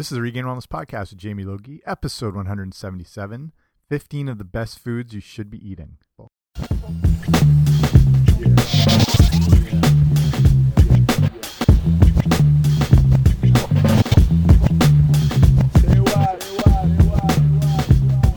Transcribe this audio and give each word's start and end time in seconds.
This 0.00 0.10
is 0.10 0.16
the 0.16 0.22
Regain 0.22 0.46
Wellness 0.46 0.66
Podcast 0.66 1.10
with 1.10 1.18
Jamie 1.18 1.44
Logie, 1.44 1.82
episode 1.84 2.34
177 2.34 3.52
15 3.86 4.28
of 4.30 4.38
the 4.38 4.44
best 4.44 4.78
foods 4.78 5.12
you 5.12 5.20
should 5.20 5.50
be 5.50 5.58
eating. 5.58 5.98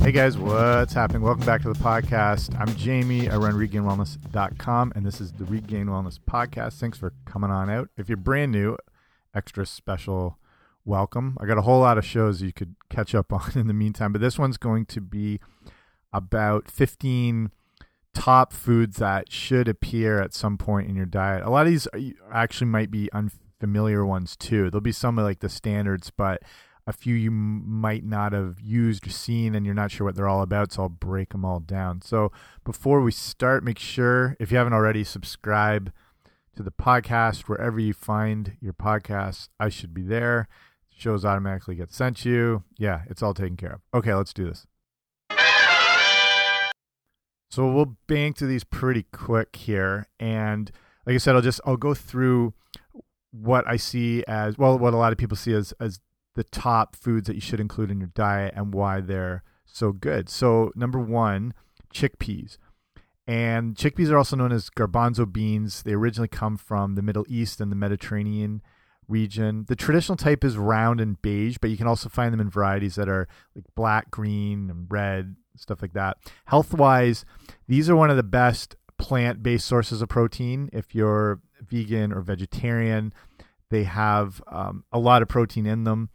Hey 0.02 0.12
guys, 0.12 0.38
what's 0.38 0.92
happening? 0.92 1.22
Welcome 1.22 1.46
back 1.46 1.62
to 1.62 1.72
the 1.72 1.80
podcast. 1.80 2.60
I'm 2.60 2.76
Jamie. 2.76 3.30
I 3.30 3.38
run 3.38 3.54
regainwellness.com, 3.54 4.92
and 4.98 5.06
this 5.06 5.22
is 5.22 5.32
the 5.32 5.46
Regain 5.46 5.86
Wellness 5.86 6.20
Podcast. 6.20 6.74
Thanks 6.82 6.98
for 6.98 7.14
coming 7.24 7.52
on 7.52 7.70
out. 7.70 7.88
If 7.96 8.10
you're 8.10 8.18
brand 8.18 8.52
new, 8.52 8.76
extra 9.34 9.66
special 9.66 10.38
welcome. 10.86 11.38
I 11.40 11.46
got 11.46 11.58
a 11.58 11.64
whole 11.64 11.80
lot 11.80 11.98
of 11.98 12.06
shows 12.06 12.42
you 12.42 12.54
could 12.54 12.76
catch 12.90 13.16
up 13.16 13.32
on 13.34 13.52
in 13.56 13.68
the 13.68 13.74
meantime, 13.74 14.12
but 14.12 14.22
this 14.22 14.38
one's 14.38 14.58
going 14.58 14.86
to 14.88 15.02
be 15.02 15.40
about 16.12 16.70
15 16.70 17.52
top 18.14 18.54
foods 18.54 18.98
that 18.98 19.32
should 19.32 19.68
appear 19.68 20.22
at 20.22 20.34
some 20.34 20.58
point 20.58 20.90
in 20.90 20.96
your 20.96 21.06
diet. 21.06 21.44
A 21.44 21.50
lot 21.50 21.66
of 21.66 21.72
these 21.72 21.88
uh, 21.88 22.00
actually 22.32 22.68
might 22.68 22.92
be 22.92 23.10
unfamiliar 23.12 24.06
ones 24.06 24.36
too. 24.36 24.70
There'll 24.70 24.82
be 24.82 24.92
some 24.92 25.16
like 25.16 25.40
the 25.40 25.50
standards, 25.50 26.12
but 26.16 26.44
a 26.86 26.94
few 26.94 27.16
you 27.16 27.32
might 27.32 28.04
not 28.04 28.34
have 28.34 28.60
used 28.60 29.08
or 29.08 29.10
seen 29.10 29.56
and 29.56 29.66
you're 29.66 29.74
not 29.74 29.90
sure 29.90 30.06
what 30.06 30.16
they're 30.16 30.28
all 30.28 30.42
about, 30.42 30.74
so 30.74 30.84
I'll 30.84 30.90
break 30.90 31.30
them 31.30 31.46
all 31.46 31.60
down. 31.60 32.02
So 32.02 32.32
before 32.64 33.02
we 33.02 33.12
start, 33.12 33.64
make 33.64 33.80
sure 33.80 34.36
if 34.40 34.52
you 34.52 34.58
haven't 34.58 34.74
already 34.74 35.04
subscribe 35.04 35.92
to 36.56 36.62
the 36.62 36.72
podcast 36.72 37.48
wherever 37.50 37.80
you 37.80 37.94
find 37.94 38.58
your 38.62 38.74
podcasts. 38.74 39.48
I 39.60 39.70
should 39.70 39.94
be 39.94 40.04
there 40.04 40.48
shows 40.98 41.26
automatically 41.26 41.76
get 41.76 41.92
sent 41.92 42.18
to 42.18 42.30
you. 42.30 42.64
Yeah, 42.78 43.02
it's 43.10 43.22
all 43.22 43.34
taken 43.34 43.58
care 43.58 43.74
of. 43.74 43.82
Okay, 43.94 44.14
let's 44.14 44.34
do 44.34 44.46
this. 44.46 44.66
So 47.50 47.72
we'll 47.72 47.98
bang 48.08 48.34
through 48.34 48.48
these 48.48 48.64
pretty 48.64 49.04
quick 49.12 49.56
here, 49.56 50.08
and 50.20 50.72
like 51.06 51.14
I 51.14 51.18
said, 51.18 51.36
I'll 51.36 51.42
just 51.42 51.62
I'll 51.66 51.78
go 51.78 51.94
through 51.94 52.54
what 53.32 53.68
I 53.68 53.78
see 53.78 54.24
as 54.28 54.58
well, 54.58 54.78
what 54.80 54.94
a 54.94 54.98
lot 54.98 55.12
of 55.12 55.18
people 55.20 55.38
see 55.38 55.54
as 55.54 55.72
as 55.80 56.00
the 56.36 56.44
top 56.44 56.96
foods 56.96 57.28
that 57.28 57.36
you 57.36 57.42
should 57.42 57.60
include 57.60 57.92
in 57.92 58.00
your 58.00 58.10
diet 58.16 58.54
and 58.56 58.74
why 58.74 59.02
they're 59.02 59.44
so 59.66 59.92
good. 59.92 60.30
So 60.30 60.72
number 60.76 61.00
one, 61.00 61.54
chickpeas. 61.94 62.58
And 63.26 63.76
chickpeas 63.76 64.10
are 64.10 64.18
also 64.18 64.36
known 64.36 64.52
as 64.52 64.70
garbanzo 64.70 65.32
beans. 65.32 65.84
They 65.84 65.94
originally 65.94 66.28
come 66.28 66.58
from 66.58 66.96
the 66.96 67.02
Middle 67.02 67.26
East 67.30 67.62
and 67.62 67.72
the 67.72 67.76
Mediterranean 67.76 68.62
region. 69.08 69.66
The 69.68 69.76
traditional 69.76 70.16
type 70.16 70.44
is 70.44 70.58
round 70.58 71.02
and 71.02 71.22
beige, 71.22 71.58
but 71.60 71.70
you 71.70 71.78
can 71.78 71.88
also 71.88 72.10
find 72.10 72.34
them 72.34 72.42
in 72.42 72.50
varieties 72.50 72.96
that 72.96 73.10
are 73.10 73.28
like 73.56 73.66
black, 73.76 74.12
green, 74.12 74.70
and 74.70 74.88
red, 74.90 75.36
stuff 75.56 75.82
like 75.82 75.94
that. 75.94 76.18
Health 76.46 76.74
wise, 76.74 77.26
these 77.68 77.90
are 77.90 77.96
one 77.96 78.10
of 78.10 78.18
the 78.18 78.24
best 78.24 78.76
plant 78.98 79.44
based 79.44 79.66
sources 79.66 80.02
of 80.02 80.10
protein. 80.10 80.70
If 80.74 80.96
you're 80.96 81.42
vegan 81.62 82.14
or 82.14 82.22
vegetarian, 82.22 83.14
they 83.70 83.84
have 83.84 84.42
um, 84.48 84.84
a 84.92 85.00
lot 85.00 85.22
of 85.22 85.28
protein 85.28 85.66
in 85.66 85.84
them. 85.84 86.10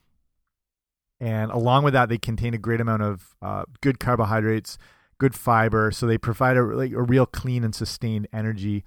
And 1.21 1.51
along 1.51 1.83
with 1.83 1.95
that, 1.95 2.09
they 2.09 2.19
contain 2.19 2.55
a 2.55 2.59
great 2.59 2.81
amount 2.81 3.03
of 3.03 3.35
uh, 3.43 3.65
good 3.81 3.99
carbohydrates, 3.99 4.79
good 5.19 5.35
fiber. 5.35 5.91
So 5.91 6.07
they 6.07 6.19
provide 6.19 6.57
a, 6.57 6.63
like, 6.63 6.93
a 6.93 7.03
real 7.03 7.27
clean 7.27 7.65
and 7.65 7.75
sustained 7.75 8.29
energy. 8.33 8.85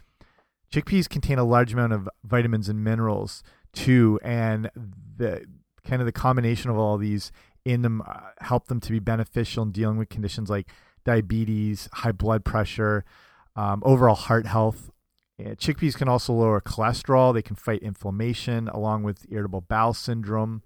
Chickpeas 0.73 1.09
contain 1.09 1.37
a 1.37 1.43
large 1.43 1.73
amount 1.73 1.91
of 1.91 2.07
vitamins 2.23 2.69
and 2.69 2.81
minerals 2.81 3.43
too, 3.73 4.19
and 4.23 4.69
the 5.17 5.45
kind 5.83 6.01
of 6.01 6.05
the 6.05 6.11
combination 6.11 6.69
of 6.69 6.77
all 6.77 6.97
these 6.97 7.31
in 7.65 7.81
them 7.81 8.01
uh, 8.07 8.19
help 8.39 8.67
them 8.67 8.79
to 8.79 8.91
be 8.91 8.99
beneficial 8.99 9.63
in 9.63 9.71
dealing 9.71 9.97
with 9.97 10.09
conditions 10.09 10.49
like 10.49 10.69
diabetes, 11.05 11.89
high 11.93 12.11
blood 12.11 12.43
pressure, 12.43 13.03
um, 13.55 13.81
overall 13.85 14.15
heart 14.15 14.45
health. 14.45 14.91
And 15.37 15.57
chickpeas 15.57 15.95
can 15.95 16.07
also 16.07 16.33
lower 16.33 16.61
cholesterol. 16.61 17.33
They 17.33 17.41
can 17.41 17.55
fight 17.55 17.81
inflammation 17.81 18.67
along 18.67 19.03
with 19.03 19.25
irritable 19.29 19.61
bowel 19.61 19.93
syndrome. 19.93 20.61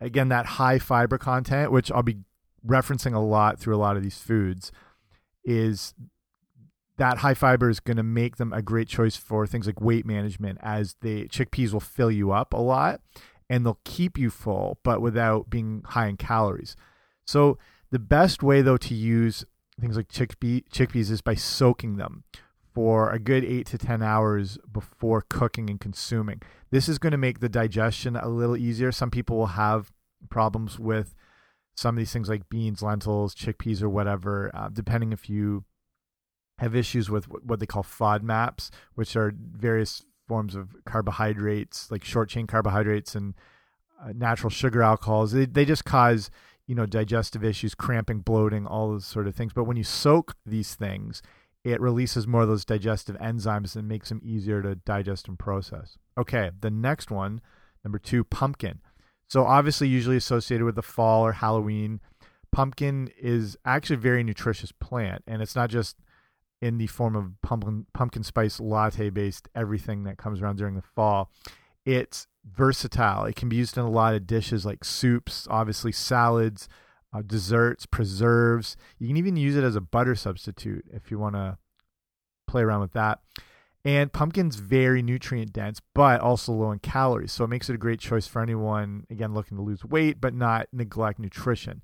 Again, 0.00 0.28
that 0.28 0.46
high 0.46 0.78
fiber 0.78 1.16
content, 1.16 1.72
which 1.72 1.90
I'll 1.90 2.02
be 2.02 2.18
referencing 2.66 3.14
a 3.14 3.18
lot 3.18 3.58
through 3.58 3.74
a 3.74 3.78
lot 3.78 3.96
of 3.96 4.02
these 4.02 4.18
foods, 4.18 4.70
is 5.44 5.94
that 6.98 7.18
high 7.18 7.34
fiber 7.34 7.68
is 7.68 7.80
going 7.80 7.96
to 7.96 8.02
make 8.02 8.36
them 8.36 8.52
a 8.52 8.62
great 8.62 8.88
choice 8.88 9.16
for 9.16 9.46
things 9.46 9.66
like 9.66 9.80
weight 9.80 10.06
management 10.06 10.58
as 10.62 10.96
the 11.02 11.28
chickpeas 11.28 11.72
will 11.72 11.80
fill 11.80 12.10
you 12.10 12.32
up 12.32 12.52
a 12.52 12.58
lot 12.58 13.00
and 13.48 13.64
they'll 13.64 13.80
keep 13.84 14.18
you 14.18 14.30
full 14.30 14.78
but 14.82 15.00
without 15.00 15.50
being 15.50 15.82
high 15.86 16.06
in 16.06 16.16
calories. 16.16 16.76
So 17.26 17.58
the 17.90 17.98
best 17.98 18.42
way 18.42 18.62
though 18.62 18.78
to 18.78 18.94
use 18.94 19.44
things 19.80 19.96
like 19.96 20.08
chickpea, 20.08 20.64
chickpeas 20.68 21.10
is 21.10 21.20
by 21.20 21.34
soaking 21.34 21.96
them 21.96 22.24
for 22.74 23.10
a 23.10 23.18
good 23.18 23.44
8 23.44 23.66
to 23.66 23.78
10 23.78 24.02
hours 24.02 24.58
before 24.70 25.24
cooking 25.28 25.70
and 25.70 25.80
consuming. 25.80 26.42
This 26.70 26.88
is 26.88 26.98
going 26.98 27.12
to 27.12 27.18
make 27.18 27.40
the 27.40 27.48
digestion 27.48 28.16
a 28.16 28.28
little 28.28 28.56
easier. 28.56 28.92
Some 28.92 29.10
people 29.10 29.38
will 29.38 29.46
have 29.46 29.92
problems 30.28 30.78
with 30.78 31.14
some 31.74 31.94
of 31.94 31.98
these 31.98 32.12
things 32.12 32.28
like 32.28 32.48
beans 32.48 32.82
lentils 32.82 33.34
chickpeas 33.34 33.82
or 33.82 33.88
whatever 33.88 34.50
uh, 34.54 34.68
depending 34.72 35.12
if 35.12 35.28
you 35.28 35.64
have 36.58 36.74
issues 36.74 37.10
with 37.10 37.26
what 37.28 37.60
they 37.60 37.66
call 37.66 37.82
FODMAPs, 37.82 38.70
which 38.94 39.16
are 39.16 39.32
various 39.36 40.02
forms 40.26 40.54
of 40.54 40.74
carbohydrates, 40.84 41.90
like 41.90 42.04
short 42.04 42.28
chain 42.28 42.46
carbohydrates 42.46 43.14
and 43.14 43.34
uh, 44.02 44.12
natural 44.14 44.50
sugar 44.50 44.82
alcohols. 44.82 45.32
They, 45.32 45.46
they 45.46 45.64
just 45.64 45.84
cause, 45.84 46.30
you 46.66 46.74
know, 46.74 46.86
digestive 46.86 47.44
issues, 47.44 47.74
cramping, 47.74 48.20
bloating, 48.20 48.66
all 48.66 48.90
those 48.90 49.06
sort 49.06 49.26
of 49.26 49.34
things. 49.34 49.52
But 49.52 49.64
when 49.64 49.76
you 49.76 49.84
soak 49.84 50.34
these 50.44 50.74
things, 50.74 51.22
it 51.64 51.80
releases 51.80 52.26
more 52.26 52.42
of 52.42 52.48
those 52.48 52.64
digestive 52.64 53.16
enzymes 53.18 53.76
and 53.76 53.88
makes 53.88 54.08
them 54.08 54.20
easier 54.24 54.62
to 54.62 54.76
digest 54.76 55.28
and 55.28 55.38
process. 55.38 55.98
Okay, 56.16 56.50
the 56.60 56.70
next 56.70 57.10
one, 57.10 57.40
number 57.84 57.98
two, 57.98 58.24
pumpkin. 58.24 58.80
So 59.28 59.44
obviously, 59.44 59.88
usually 59.88 60.16
associated 60.16 60.64
with 60.64 60.76
the 60.76 60.82
fall 60.82 61.26
or 61.26 61.32
Halloween, 61.32 62.00
pumpkin 62.52 63.10
is 63.20 63.56
actually 63.64 63.96
a 63.96 64.00
very 64.00 64.22
nutritious 64.22 64.70
plant, 64.72 65.22
and 65.26 65.42
it's 65.42 65.56
not 65.56 65.68
just 65.68 65.96
in 66.60 66.78
the 66.78 66.86
form 66.86 67.14
of 67.14 67.32
pumpkin 67.42 67.86
pumpkin 67.92 68.22
spice 68.22 68.58
latte 68.60 69.10
based 69.10 69.48
everything 69.54 70.04
that 70.04 70.18
comes 70.18 70.40
around 70.40 70.56
during 70.56 70.74
the 70.74 70.82
fall. 70.82 71.30
It's 71.84 72.26
versatile. 72.44 73.24
It 73.24 73.36
can 73.36 73.48
be 73.48 73.56
used 73.56 73.76
in 73.76 73.84
a 73.84 73.90
lot 73.90 74.14
of 74.14 74.26
dishes 74.26 74.64
like 74.64 74.84
soups, 74.84 75.46
obviously 75.50 75.92
salads, 75.92 76.68
uh, 77.12 77.22
desserts, 77.22 77.86
preserves. 77.86 78.76
You 78.98 79.06
can 79.08 79.16
even 79.16 79.36
use 79.36 79.56
it 79.56 79.64
as 79.64 79.76
a 79.76 79.80
butter 79.80 80.14
substitute 80.14 80.84
if 80.92 81.10
you 81.10 81.18
want 81.18 81.34
to 81.36 81.58
play 82.46 82.62
around 82.62 82.80
with 82.80 82.92
that. 82.92 83.20
And 83.84 84.12
pumpkin's 84.12 84.56
very 84.56 85.00
nutrient 85.00 85.52
dense, 85.52 85.80
but 85.94 86.20
also 86.20 86.52
low 86.52 86.72
in 86.72 86.80
calories. 86.80 87.30
So 87.30 87.44
it 87.44 87.48
makes 87.48 87.70
it 87.70 87.74
a 87.74 87.78
great 87.78 88.00
choice 88.00 88.26
for 88.26 88.42
anyone, 88.42 89.06
again, 89.10 89.32
looking 89.32 89.56
to 89.58 89.62
lose 89.62 89.84
weight, 89.84 90.20
but 90.20 90.34
not 90.34 90.66
neglect 90.72 91.20
nutrition. 91.20 91.82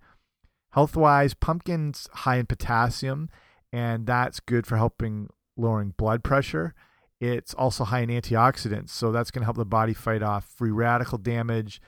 Health 0.73 0.97
wise, 0.97 1.35
pumpkin's 1.35 2.09
high 2.13 2.39
in 2.39 2.47
potassium 2.47 3.29
and 3.73 4.07
that's 4.07 4.41
good 4.41 4.67
for 4.67 4.77
helping 4.77 5.29
lowering 5.57 5.95
blood 5.97 6.23
pressure. 6.23 6.75
It's 7.21 7.55
also 7.55 7.85
high 7.85 8.01
in 8.01 8.11
antioxidants, 8.11 8.91
so 8.91 9.13
that's 9.13 9.31
going 9.31 9.43
to 9.43 9.45
help 9.45 9.57
the 9.57 9.65
body 9.65 9.95
fight 9.95 10.23
off 10.23 10.45
free 10.45 10.73
radical 10.73 11.19
damage. 11.19 11.81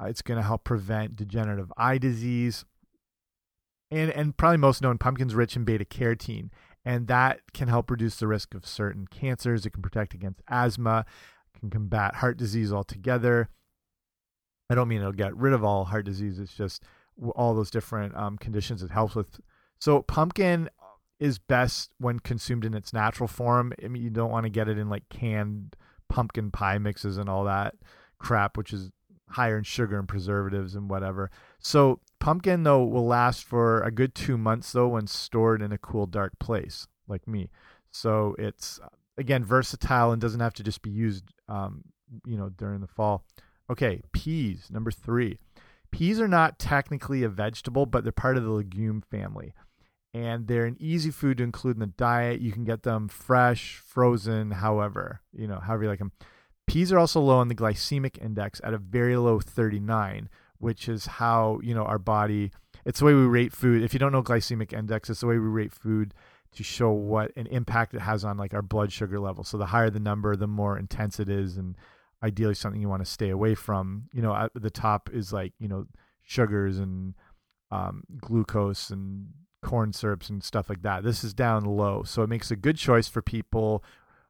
Uh, 0.00 0.06
it's 0.06 0.22
going 0.22 0.38
to 0.38 0.46
help 0.46 0.64
prevent 0.64 1.16
degenerative 1.16 1.72
eye 1.76 1.98
disease. 1.98 2.64
And, 3.90 4.10
and 4.10 4.36
probably 4.36 4.56
most 4.56 4.82
known, 4.82 4.98
pumpkin's 4.98 5.34
rich 5.34 5.54
in 5.54 5.64
beta 5.64 5.84
carotene, 5.84 6.50
and 6.84 7.06
that 7.06 7.40
can 7.52 7.68
help 7.68 7.90
reduce 7.90 8.16
the 8.16 8.26
risk 8.26 8.54
of 8.54 8.66
certain 8.66 9.06
cancers. 9.06 9.64
It 9.64 9.70
can 9.70 9.82
protect 9.82 10.14
against 10.14 10.42
asthma, 10.48 11.04
can 11.58 11.70
combat 11.70 12.16
heart 12.16 12.36
disease 12.36 12.72
altogether. 12.72 13.50
I 14.68 14.74
don't 14.74 14.88
mean 14.88 15.00
it'll 15.00 15.12
get 15.12 15.36
rid 15.36 15.52
of 15.52 15.62
all 15.62 15.84
heart 15.84 16.06
disease, 16.06 16.38
it's 16.38 16.54
just 16.54 16.82
all 17.36 17.54
those 17.54 17.70
different 17.70 18.16
um, 18.16 18.38
conditions 18.38 18.82
it 18.82 18.90
helps 18.90 19.14
with. 19.14 19.40
So, 19.78 20.02
pumpkin 20.02 20.70
is 21.22 21.38
best 21.38 21.92
when 21.98 22.18
consumed 22.18 22.64
in 22.64 22.74
its 22.74 22.92
natural 22.92 23.28
form. 23.28 23.72
I 23.82 23.86
mean, 23.86 24.02
you 24.02 24.10
don't 24.10 24.32
want 24.32 24.42
to 24.42 24.50
get 24.50 24.68
it 24.68 24.76
in 24.76 24.88
like 24.88 25.08
canned 25.08 25.76
pumpkin 26.08 26.50
pie 26.50 26.78
mixes 26.78 27.16
and 27.16 27.30
all 27.30 27.44
that 27.44 27.76
crap, 28.18 28.56
which 28.56 28.72
is 28.72 28.90
higher 29.28 29.56
in 29.56 29.62
sugar 29.62 30.00
and 30.00 30.08
preservatives 30.08 30.74
and 30.74 30.90
whatever. 30.90 31.30
So 31.60 32.00
pumpkin 32.18 32.64
though 32.64 32.82
will 32.82 33.06
last 33.06 33.44
for 33.44 33.82
a 33.82 33.92
good 33.92 34.16
two 34.16 34.36
months 34.36 34.72
though 34.72 34.88
when 34.88 35.06
stored 35.06 35.62
in 35.62 35.70
a 35.70 35.78
cool, 35.78 36.06
dark 36.06 36.36
place 36.40 36.88
like 37.06 37.28
me. 37.28 37.50
So 37.92 38.34
it's 38.36 38.80
again 39.16 39.44
versatile 39.44 40.10
and 40.10 40.20
doesn't 40.20 40.40
have 40.40 40.54
to 40.54 40.64
just 40.64 40.82
be 40.82 40.90
used, 40.90 41.22
um, 41.48 41.84
you 42.26 42.36
know, 42.36 42.48
during 42.48 42.80
the 42.80 42.88
fall. 42.88 43.24
Okay, 43.70 44.02
peas 44.10 44.66
number 44.72 44.90
three. 44.90 45.38
Peas 45.92 46.18
are 46.18 46.26
not 46.26 46.58
technically 46.58 47.22
a 47.22 47.28
vegetable, 47.28 47.86
but 47.86 48.02
they're 48.02 48.12
part 48.12 48.36
of 48.36 48.42
the 48.42 48.50
legume 48.50 49.04
family 49.08 49.52
and 50.14 50.46
they're 50.46 50.66
an 50.66 50.76
easy 50.78 51.10
food 51.10 51.38
to 51.38 51.44
include 51.44 51.76
in 51.76 51.80
the 51.80 51.86
diet. 51.86 52.40
You 52.40 52.52
can 52.52 52.64
get 52.64 52.82
them 52.82 53.08
fresh, 53.08 53.82
frozen, 53.84 54.50
however, 54.50 55.20
you 55.32 55.46
know, 55.46 55.58
however 55.58 55.84
you 55.84 55.88
like 55.88 55.98
them. 55.98 56.12
Peas 56.66 56.92
are 56.92 56.98
also 56.98 57.20
low 57.20 57.38
on 57.38 57.48
the 57.48 57.54
glycemic 57.54 58.22
index 58.22 58.60
at 58.62 58.74
a 58.74 58.78
very 58.78 59.16
low 59.16 59.40
39, 59.40 60.28
which 60.58 60.88
is 60.88 61.06
how 61.06 61.60
you 61.62 61.74
know 61.74 61.84
our 61.84 61.98
body. 61.98 62.50
It's 62.84 62.98
the 62.98 63.06
way 63.06 63.14
we 63.14 63.22
rate 63.22 63.52
food. 63.52 63.82
If 63.82 63.92
you 63.92 63.98
don't 63.98 64.12
know 64.12 64.22
glycemic 64.22 64.72
index, 64.72 65.10
it's 65.10 65.20
the 65.20 65.26
way 65.26 65.38
we 65.38 65.48
rate 65.48 65.72
food 65.72 66.14
to 66.52 66.62
show 66.62 66.90
what 66.90 67.32
an 67.36 67.46
impact 67.46 67.94
it 67.94 68.00
has 68.00 68.24
on 68.24 68.36
like 68.36 68.52
our 68.54 68.62
blood 68.62 68.92
sugar 68.92 69.18
level. 69.18 69.44
So 69.44 69.56
the 69.56 69.66
higher 69.66 69.90
the 69.90 70.00
number, 70.00 70.36
the 70.36 70.46
more 70.46 70.78
intense 70.78 71.18
it 71.18 71.28
is, 71.28 71.56
and 71.56 71.76
ideally 72.22 72.54
something 72.54 72.80
you 72.80 72.88
want 72.88 73.04
to 73.04 73.10
stay 73.10 73.30
away 73.30 73.54
from. 73.54 74.04
You 74.12 74.22
know, 74.22 74.34
at 74.34 74.52
the 74.54 74.70
top 74.70 75.10
is 75.12 75.32
like 75.32 75.54
you 75.58 75.68
know 75.68 75.86
sugars 76.22 76.78
and 76.78 77.14
um, 77.70 78.04
glucose 78.20 78.90
and 78.90 79.28
corn 79.62 79.92
syrups 79.92 80.28
and 80.28 80.42
stuff 80.42 80.68
like 80.68 80.82
that. 80.82 81.04
This 81.04 81.24
is 81.24 81.32
down 81.32 81.64
low, 81.64 82.02
so 82.02 82.22
it 82.22 82.28
makes 82.28 82.50
a 82.50 82.56
good 82.56 82.76
choice 82.76 83.08
for 83.08 83.22
people 83.22 83.82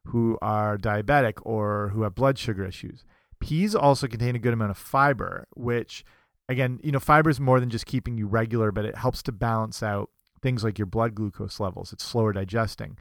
who 0.06 0.38
are 0.42 0.76
diabetic 0.76 1.34
or 1.42 1.90
who 1.94 2.02
have 2.02 2.14
blood 2.14 2.38
sugar 2.38 2.64
issues. 2.64 3.04
Peas 3.40 3.74
also 3.74 4.06
contain 4.06 4.36
a 4.36 4.38
good 4.38 4.52
amount 4.52 4.70
of 4.70 4.78
fiber, 4.78 5.46
which 5.54 6.04
again, 6.48 6.80
you 6.82 6.92
know, 6.92 7.00
fiber 7.00 7.30
is 7.30 7.40
more 7.40 7.60
than 7.60 7.70
just 7.70 7.86
keeping 7.86 8.16
you 8.18 8.26
regular, 8.26 8.70
but 8.70 8.84
it 8.84 8.96
helps 8.96 9.22
to 9.24 9.32
balance 9.32 9.82
out 9.82 10.10
things 10.40 10.64
like 10.64 10.78
your 10.78 10.86
blood 10.86 11.14
glucose 11.14 11.60
levels. 11.60 11.92
It's 11.92 12.04
slower 12.04 12.32
digesting. 12.32 12.98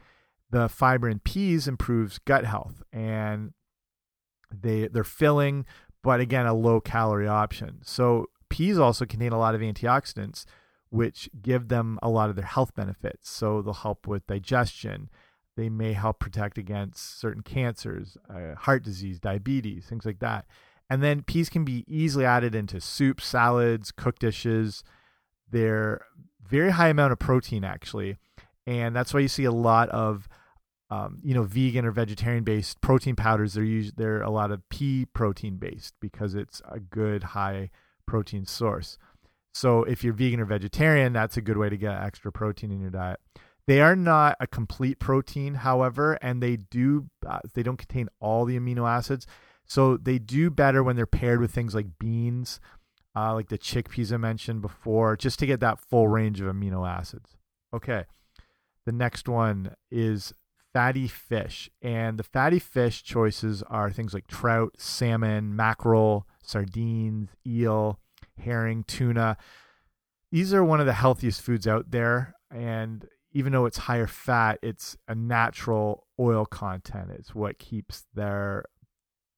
The 0.50 0.70
fiber 0.70 1.10
in 1.10 1.20
peas 1.20 1.68
improves 1.68 2.20
gut 2.20 2.46
health 2.46 2.84
and 2.92 3.54
they 4.52 4.88
they're 4.88 5.04
filling, 5.04 5.66
but 6.04 6.20
again, 6.20 6.46
a 6.46 6.54
low 6.54 6.82
calorie 6.82 7.28
option. 7.28 7.80
So 7.84 8.28
peas 8.50 8.78
also 8.78 9.06
contain 9.06 9.32
a 9.32 9.40
lot 9.40 9.56
of 9.56 9.62
antioxidants, 9.62 10.46
which 10.92 11.30
give 11.42 11.70
them 11.70 11.98
a 12.04 12.10
lot 12.10 12.30
of 12.30 12.36
their 12.36 12.46
health 12.46 12.76
benefits. 12.76 13.30
So 13.30 13.62
they'll 13.62 13.74
help 13.74 14.08
with 14.08 14.28
digestion. 14.28 15.10
They 15.56 15.70
may 15.70 15.94
help 15.94 16.20
protect 16.20 16.58
against 16.58 17.20
certain 17.20 17.44
cancers, 17.44 18.18
uh, 18.30 18.56
heart 18.56 18.84
disease, 18.84 19.20
diabetes, 19.20 19.86
things 19.86 20.06
like 20.06 20.20
that. 20.20 20.46
And 20.90 21.02
then 21.02 21.24
peas 21.24 21.50
can 21.50 21.64
be 21.64 21.86
easily 21.88 22.26
added 22.26 22.54
into 22.54 22.82
soups, 22.82 23.26
salads, 23.26 23.92
cooked 23.92 24.20
dishes. 24.20 24.84
They're 25.50 26.06
very 26.46 26.72
high 26.72 26.90
amount 26.90 27.14
of 27.14 27.20
protein 27.20 27.64
actually, 27.64 28.18
and 28.68 28.94
that's 28.94 29.14
why 29.14 29.22
you 29.22 29.30
see 29.30 29.46
a 29.46 29.52
lot 29.52 29.88
of 29.90 30.28
um, 30.90 31.20
you 31.24 31.34
know 31.34 31.44
vegan 31.44 31.86
or 31.86 31.92
vegetarian 31.92 32.44
based 32.44 32.82
protein 32.82 33.16
powders. 33.16 33.54
They're 33.54 33.64
usually 33.64 33.94
they're 33.96 34.22
a 34.22 34.30
lot 34.30 34.52
of 34.52 34.68
pea 34.68 35.06
protein 35.06 35.56
based 35.56 35.94
because 36.02 36.36
it's 36.36 36.62
a 36.70 36.82
good 36.82 37.24
high 37.24 37.70
protein 38.06 38.46
source. 38.46 38.98
So 39.54 39.84
if 39.84 40.04
you're 40.04 40.14
vegan 40.14 40.40
or 40.40 40.46
vegetarian, 40.46 41.14
that's 41.14 41.38
a 41.38 41.42
good 41.42 41.58
way 41.58 41.70
to 41.70 41.78
get 41.78 42.02
extra 42.02 42.32
protein 42.32 42.72
in 42.72 42.80
your 42.80 42.90
diet. 42.90 43.20
They 43.68 43.82
are 43.82 43.96
not 43.96 44.38
a 44.40 44.48
complete 44.48 45.00
protein, 45.00 45.56
however, 45.56 46.14
and 46.22 46.42
they 46.42 46.58
do 46.58 47.10
uh, 47.26 47.40
they 47.54 47.64
don't 47.64 47.78
contain 47.78 48.10
all 48.20 48.46
the 48.46 48.58
amino 48.58 48.90
acids. 48.90 49.28
So 49.66 49.98
they 49.98 50.20
do 50.20 50.50
better 50.50 50.84
when 50.84 50.96
they're 50.96 51.06
paired 51.06 51.40
with 51.40 51.52
things 51.52 51.76
like 51.76 52.00
beans, 52.00 52.60
uh, 53.16 53.34
like 53.34 53.50
the 53.50 53.58
chickpeas 53.58 54.12
I 54.12 54.18
mentioned 54.18 54.62
before, 54.62 55.16
just 55.16 55.40
to 55.40 55.46
get 55.46 55.60
that 55.60 55.80
full 55.80 56.08
range 56.08 56.42
of 56.42 56.54
amino 56.54 56.90
acids. 56.90 57.38
Okay, 57.74 58.06
the 58.86 58.92
next 58.92 59.30
one 59.30 59.76
is 59.92 60.34
fatty 60.74 61.08
fish, 61.08 61.70
and 61.82 62.18
the 62.18 62.24
fatty 62.24 62.60
fish 62.60 63.04
choices 63.04 63.64
are 63.64 63.92
things 63.92 64.14
like 64.14 64.28
trout, 64.28 64.74
salmon, 64.78 65.56
mackerel, 65.56 66.28
sardines, 66.42 67.30
eel, 67.46 68.00
herring, 68.38 68.84
tuna. 68.84 69.38
These 70.32 70.54
are 70.54 70.64
one 70.64 70.80
of 70.80 70.86
the 70.86 70.94
healthiest 70.94 71.42
foods 71.42 71.68
out 71.68 71.92
there, 71.92 72.36
and 72.50 73.08
even 73.34 73.54
though 73.54 73.66
it's 73.66 73.78
higher 73.78 74.08
fat, 74.08 74.60
it's 74.62 74.98
a 75.08 75.16
natural 75.16 76.06
oil 76.20 76.46
content. 76.46 77.12
It's 77.12 77.34
what 77.34 77.60
keeps 77.60 78.06
their 78.14 78.66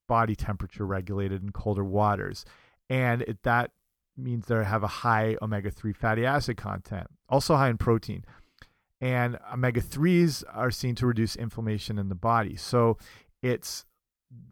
body 0.07 0.35
temperature 0.35 0.85
regulated 0.85 1.43
in 1.43 1.51
colder 1.51 1.83
waters. 1.83 2.45
And 2.89 3.21
it, 3.23 3.43
that 3.43 3.71
means 4.17 4.45
they 4.45 4.63
have 4.63 4.83
a 4.83 4.87
high 4.87 5.37
omega 5.41 5.71
3 5.71 5.93
fatty 5.93 6.25
acid 6.25 6.57
content, 6.57 7.07
also 7.29 7.55
high 7.55 7.69
in 7.69 7.77
protein. 7.77 8.25
And 8.99 9.37
omega 9.51 9.81
3s 9.81 10.43
are 10.51 10.71
seen 10.71 10.95
to 10.95 11.07
reduce 11.07 11.35
inflammation 11.35 11.99
in 11.99 12.09
the 12.09 12.15
body. 12.15 12.55
So 12.55 12.97
it's 13.41 13.85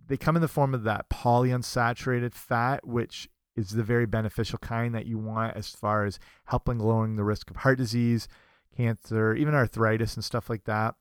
they 0.07 0.17
come 0.17 0.35
in 0.35 0.41
the 0.41 0.47
form 0.47 0.73
of 0.73 0.83
that 0.83 1.09
polyunsaturated 1.09 2.33
fat, 2.33 2.85
which 2.85 3.29
is 3.55 3.71
the 3.71 3.83
very 3.83 4.05
beneficial 4.05 4.59
kind 4.59 4.95
that 4.95 5.05
you 5.05 5.17
want 5.17 5.55
as 5.55 5.69
far 5.69 6.05
as 6.05 6.19
helping 6.45 6.79
lowering 6.79 7.15
the 7.15 7.23
risk 7.23 7.49
of 7.49 7.57
heart 7.57 7.77
disease, 7.77 8.27
cancer, 8.75 9.33
even 9.33 9.53
arthritis 9.53 10.15
and 10.15 10.23
stuff 10.23 10.49
like 10.49 10.63
that. 10.65 10.95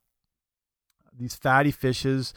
These 1.16 1.36
fatty 1.36 1.70
fishes 1.70 2.34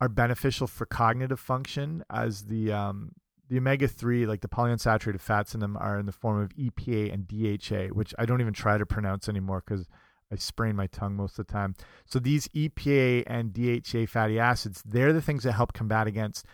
are 0.00 0.08
beneficial 0.08 0.66
for 0.66 0.86
cognitive 0.86 1.40
function 1.40 2.04
as 2.10 2.44
the 2.44 2.72
um, 2.72 3.12
the 3.48 3.58
omega 3.58 3.86
three, 3.86 4.26
like 4.26 4.40
the 4.40 4.48
polyunsaturated 4.48 5.20
fats 5.20 5.54
in 5.54 5.60
them, 5.60 5.76
are 5.76 5.98
in 5.98 6.06
the 6.06 6.12
form 6.12 6.40
of 6.40 6.54
EPA 6.56 7.12
and 7.12 7.28
DHA, 7.28 7.94
which 7.94 8.12
I 8.18 8.26
don't 8.26 8.40
even 8.40 8.52
try 8.52 8.76
to 8.76 8.84
pronounce 8.84 9.28
anymore 9.28 9.62
because 9.64 9.86
I 10.32 10.36
sprain 10.36 10.74
my 10.74 10.88
tongue 10.88 11.14
most 11.14 11.38
of 11.38 11.46
the 11.46 11.52
time. 11.52 11.74
So 12.06 12.18
these 12.18 12.48
EPA 12.48 13.22
and 13.26 13.52
DHA 13.52 14.06
fatty 14.06 14.40
acids, 14.40 14.82
they're 14.84 15.12
the 15.12 15.22
things 15.22 15.44
that 15.44 15.52
help 15.52 15.72
combat 15.72 16.08
against 16.08 16.44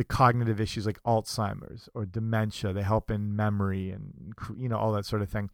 the 0.00 0.04
cognitive 0.04 0.62
issues 0.62 0.86
like 0.86 0.98
Alzheimer's 1.02 1.90
or 1.92 2.06
dementia. 2.06 2.72
They 2.72 2.80
help 2.80 3.10
in 3.10 3.36
memory 3.36 3.90
and 3.90 4.32
you 4.56 4.66
know 4.66 4.78
all 4.78 4.92
that 4.92 5.04
sort 5.04 5.20
of 5.20 5.28
thing. 5.28 5.50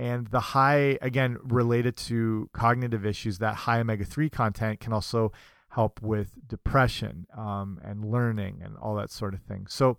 And 0.00 0.26
the 0.26 0.40
high, 0.40 0.98
again, 1.00 1.36
related 1.44 1.96
to 2.08 2.50
cognitive 2.52 3.06
issues, 3.06 3.38
that 3.38 3.54
high 3.54 3.78
omega 3.78 4.04
three 4.04 4.28
content 4.28 4.80
can 4.80 4.92
also 4.92 5.30
help 5.68 6.02
with 6.02 6.48
depression 6.48 7.28
um, 7.36 7.78
and 7.84 8.04
learning 8.04 8.62
and 8.64 8.76
all 8.78 8.96
that 8.96 9.12
sort 9.12 9.32
of 9.32 9.42
thing. 9.42 9.68
So, 9.68 9.98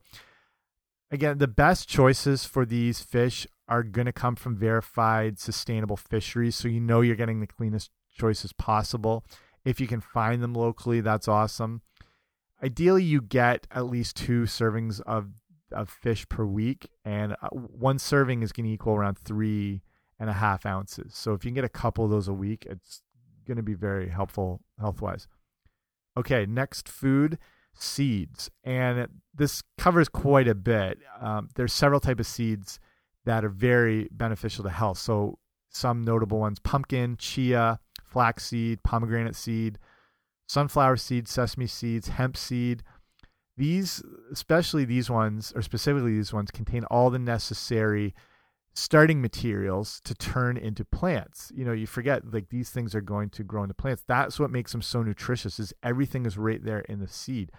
again, 1.09 1.37
the 1.37 1.47
best 1.47 1.87
choices 1.87 2.43
for 2.43 2.65
these 2.65 2.99
fish 2.99 3.47
are 3.69 3.83
going 3.83 4.07
to 4.07 4.11
come 4.11 4.35
from 4.35 4.57
verified 4.57 5.39
sustainable 5.39 5.95
fisheries. 5.95 6.57
So, 6.57 6.67
you 6.67 6.81
know, 6.81 6.99
you're 6.99 7.15
getting 7.15 7.39
the 7.39 7.47
cleanest 7.47 7.91
choices 8.17 8.51
possible. 8.51 9.23
If 9.63 9.79
you 9.79 9.87
can 9.87 10.01
find 10.01 10.43
them 10.43 10.53
locally, 10.53 10.99
that's 10.99 11.29
awesome. 11.29 11.81
Ideally, 12.63 13.03
you 13.03 13.21
get 13.21 13.67
at 13.71 13.85
least 13.85 14.17
two 14.17 14.43
servings 14.43 15.01
of, 15.01 15.29
of 15.71 15.89
fish 15.89 16.27
per 16.27 16.45
week, 16.45 16.89
and 17.05 17.33
uh, 17.41 17.49
one 17.51 17.99
serving 17.99 18.43
is 18.43 18.51
going 18.51 18.65
to 18.65 18.71
equal 18.71 18.95
around 18.95 19.17
three 19.17 19.81
and 20.19 20.29
a 20.29 20.33
half 20.33 20.65
ounces. 20.65 21.13
So, 21.15 21.33
if 21.33 21.45
you 21.45 21.49
can 21.49 21.55
get 21.55 21.63
a 21.63 21.69
couple 21.69 22.03
of 22.03 22.11
those 22.11 22.27
a 22.27 22.33
week, 22.33 22.67
it's 22.69 23.01
going 23.47 23.57
to 23.57 23.63
be 23.63 23.73
very 23.73 24.09
helpful 24.09 24.61
health 24.79 25.01
wise. 25.01 25.27
Okay, 26.17 26.45
next 26.45 26.89
food, 26.89 27.37
seeds, 27.73 28.49
and 28.63 29.07
this 29.33 29.63
covers 29.77 30.09
quite 30.09 30.47
a 30.47 30.55
bit. 30.55 30.99
Um, 31.21 31.49
there's 31.55 31.73
several 31.73 31.99
type 31.99 32.19
of 32.19 32.27
seeds 32.27 32.79
that 33.25 33.45
are 33.45 33.49
very 33.49 34.09
beneficial 34.11 34.63
to 34.65 34.69
health. 34.69 34.97
So 34.97 35.39
some 35.69 36.03
notable 36.03 36.39
ones: 36.39 36.59
pumpkin, 36.59 37.15
chia, 37.17 37.79
flaxseed, 38.03 38.83
pomegranate 38.83 39.35
seed, 39.35 39.79
sunflower 40.49 40.97
seed, 40.97 41.27
sesame 41.27 41.67
seeds, 41.67 42.07
hemp 42.07 42.35
seed. 42.35 42.83
These, 43.55 44.01
especially 44.31 44.83
these 44.83 45.09
ones, 45.09 45.53
or 45.55 45.61
specifically 45.61 46.15
these 46.15 46.33
ones, 46.33 46.49
contain 46.49 46.85
all 46.85 47.09
the 47.11 47.19
necessary 47.19 48.15
starting 48.73 49.21
materials 49.21 50.01
to 50.05 50.15
turn 50.15 50.57
into 50.57 50.83
plants. 50.83 51.51
You 51.53 51.65
know, 51.65 51.71
you 51.71 51.85
forget 51.85 52.33
like 52.33 52.49
these 52.49 52.71
things 52.71 52.95
are 52.95 53.01
going 53.01 53.29
to 53.31 53.43
grow 53.43 53.61
into 53.63 53.75
plants. 53.75 54.03
That's 54.07 54.39
what 54.39 54.49
makes 54.49 54.71
them 54.71 54.81
so 54.81 55.03
nutritious 55.03 55.59
is 55.59 55.73
everything 55.83 56.25
is 56.25 56.37
right 56.37 56.63
there 56.63 56.79
in 56.81 56.99
the 56.99 57.07
seed. 57.07 57.51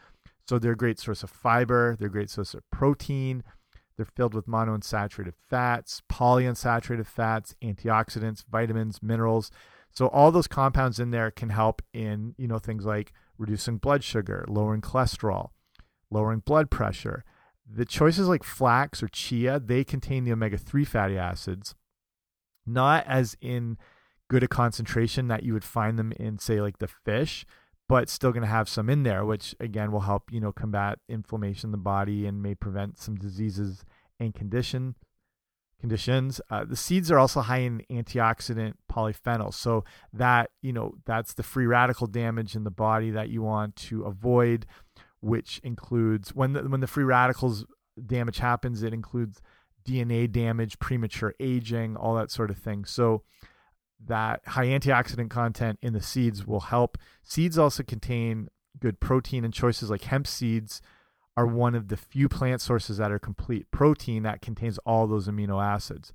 So 0.49 0.59
they're 0.59 0.73
a 0.73 0.77
great 0.77 0.99
source 0.99 1.23
of 1.23 1.31
fiber, 1.31 1.97
they're 1.97 2.09
a 2.09 2.13
great 2.13 2.31
source 2.31 2.55
of 2.55 2.69
protein. 2.71 3.45
They're 3.97 4.07
filled 4.07 4.33
with 4.33 4.47
monounsaturated 4.47 5.35
fats, 5.51 6.01
polyunsaturated 6.11 7.07
fats, 7.07 7.55
antioxidants, 7.63 8.43
vitamins, 8.51 9.03
minerals. 9.03 9.51
So 9.93 10.07
all 10.09 10.31
those 10.31 10.47
compounds 10.47 11.01
in 11.01 11.11
there 11.11 11.31
can 11.31 11.51
help 11.51 11.83
in, 11.93 12.35
you 12.39 12.47
know, 12.47 12.59
things 12.59 12.85
like 12.85 13.13
reducing 13.39 13.79
blood 13.79 14.05
sugar, 14.05 14.45
lowering 14.49 14.81
cholesterol, 14.81 15.51
lowering 16.11 16.41
blood 16.41 16.71
pressure. 16.71 17.25
The 17.73 17.85
choices 17.85 18.29
like 18.29 18.43
flax 18.43 19.03
or 19.03 19.09
chia, 19.09 19.61
they 19.61 19.85
contain 19.85 20.25
the 20.25 20.33
omega 20.33 20.59
3 20.59 20.85
fatty 20.85 21.19
acids, 21.19 21.75
not 22.67 23.05
as 23.07 23.37
in 23.41 23.79
good 24.29 24.43
a 24.43 24.49
concentration 24.49 25.29
that 25.29 25.43
you 25.43 25.53
would 25.53 25.65
find 25.65 25.99
them 25.99 26.13
in, 26.13 26.39
say, 26.39 26.61
like 26.61 26.79
the 26.79 26.89
fish, 26.89 27.45
but 27.89 28.09
still 28.09 28.31
going 28.31 28.43
to 28.43 28.49
have 28.49 28.69
some 28.69 28.89
in 28.89 29.03
there, 29.03 29.25
which 29.25 29.55
again 29.59 29.91
will 29.91 30.01
help, 30.01 30.33
you 30.33 30.41
know, 30.41 30.53
combat 30.53 30.99
inflammation 31.09 31.69
in 31.69 31.73
the 31.73 31.79
body 31.79 32.27
and 32.27 32.43
may 32.43 32.55
prevent 32.55 32.99
some 32.99 33.17
diseases 33.17 33.85
and 34.21 34.35
condition 34.35 34.95
conditions. 35.81 36.41
Uh, 36.51 36.65
the 36.65 36.77
seeds 36.77 37.11
are 37.11 37.19
also 37.19 37.41
high 37.41 37.59
in 37.59 37.83
antioxidant 37.91 38.75
polyphenols, 38.91 39.55
so 39.55 39.85
that 40.13 40.51
you 40.63 40.73
know 40.73 40.95
that's 41.07 41.35
the 41.35 41.43
free 41.43 41.67
radical 41.67 42.07
damage 42.07 42.55
in 42.55 42.65
the 42.65 42.71
body 42.71 43.11
that 43.11 43.31
you 43.31 43.43
want 43.43 43.77
to 43.77 44.05
avoid 44.05 44.67
which 45.21 45.61
includes 45.63 46.35
when 46.35 46.55
the, 46.55 46.63
when 46.63 46.81
the 46.81 46.87
free 46.87 47.05
radicals 47.05 47.65
damage 48.07 48.39
happens, 48.39 48.83
it 48.83 48.95
includes 48.95 49.41
DNA 49.87 50.31
damage, 50.31 50.79
premature 50.79 51.35
aging, 51.41 51.97
all 51.97 52.15
that 52.15 52.31
sort 52.31 52.51
of 52.51 52.59
thing. 52.59 52.85
So 52.85 53.23
that 54.07 54.41
high 54.47 54.67
antioxidant 54.67 55.31
content 55.31 55.79
in 55.83 55.93
the 55.93 56.03
seeds 56.03 56.47
will 56.47 56.61
help. 56.61 56.97
Seeds 57.23 57.59
also 57.59 57.83
contain 57.83 58.49
good 58.79 59.01
protein, 59.01 59.45
and 59.45 59.53
choices 59.53 59.91
like 59.91 60.05
hemp 60.05 60.27
seeds 60.27 60.81
are 61.41 61.47
one 61.47 61.75
of 61.75 61.89
the 61.89 61.97
few 61.97 62.29
plant 62.29 62.61
sources 62.61 62.99
that 62.99 63.11
are 63.11 63.19
complete 63.19 63.71
protein 63.71 64.25
that 64.25 64.43
contains 64.43 64.77
all 64.85 65.07
those 65.07 65.27
amino 65.27 65.65
acids. 65.65 66.13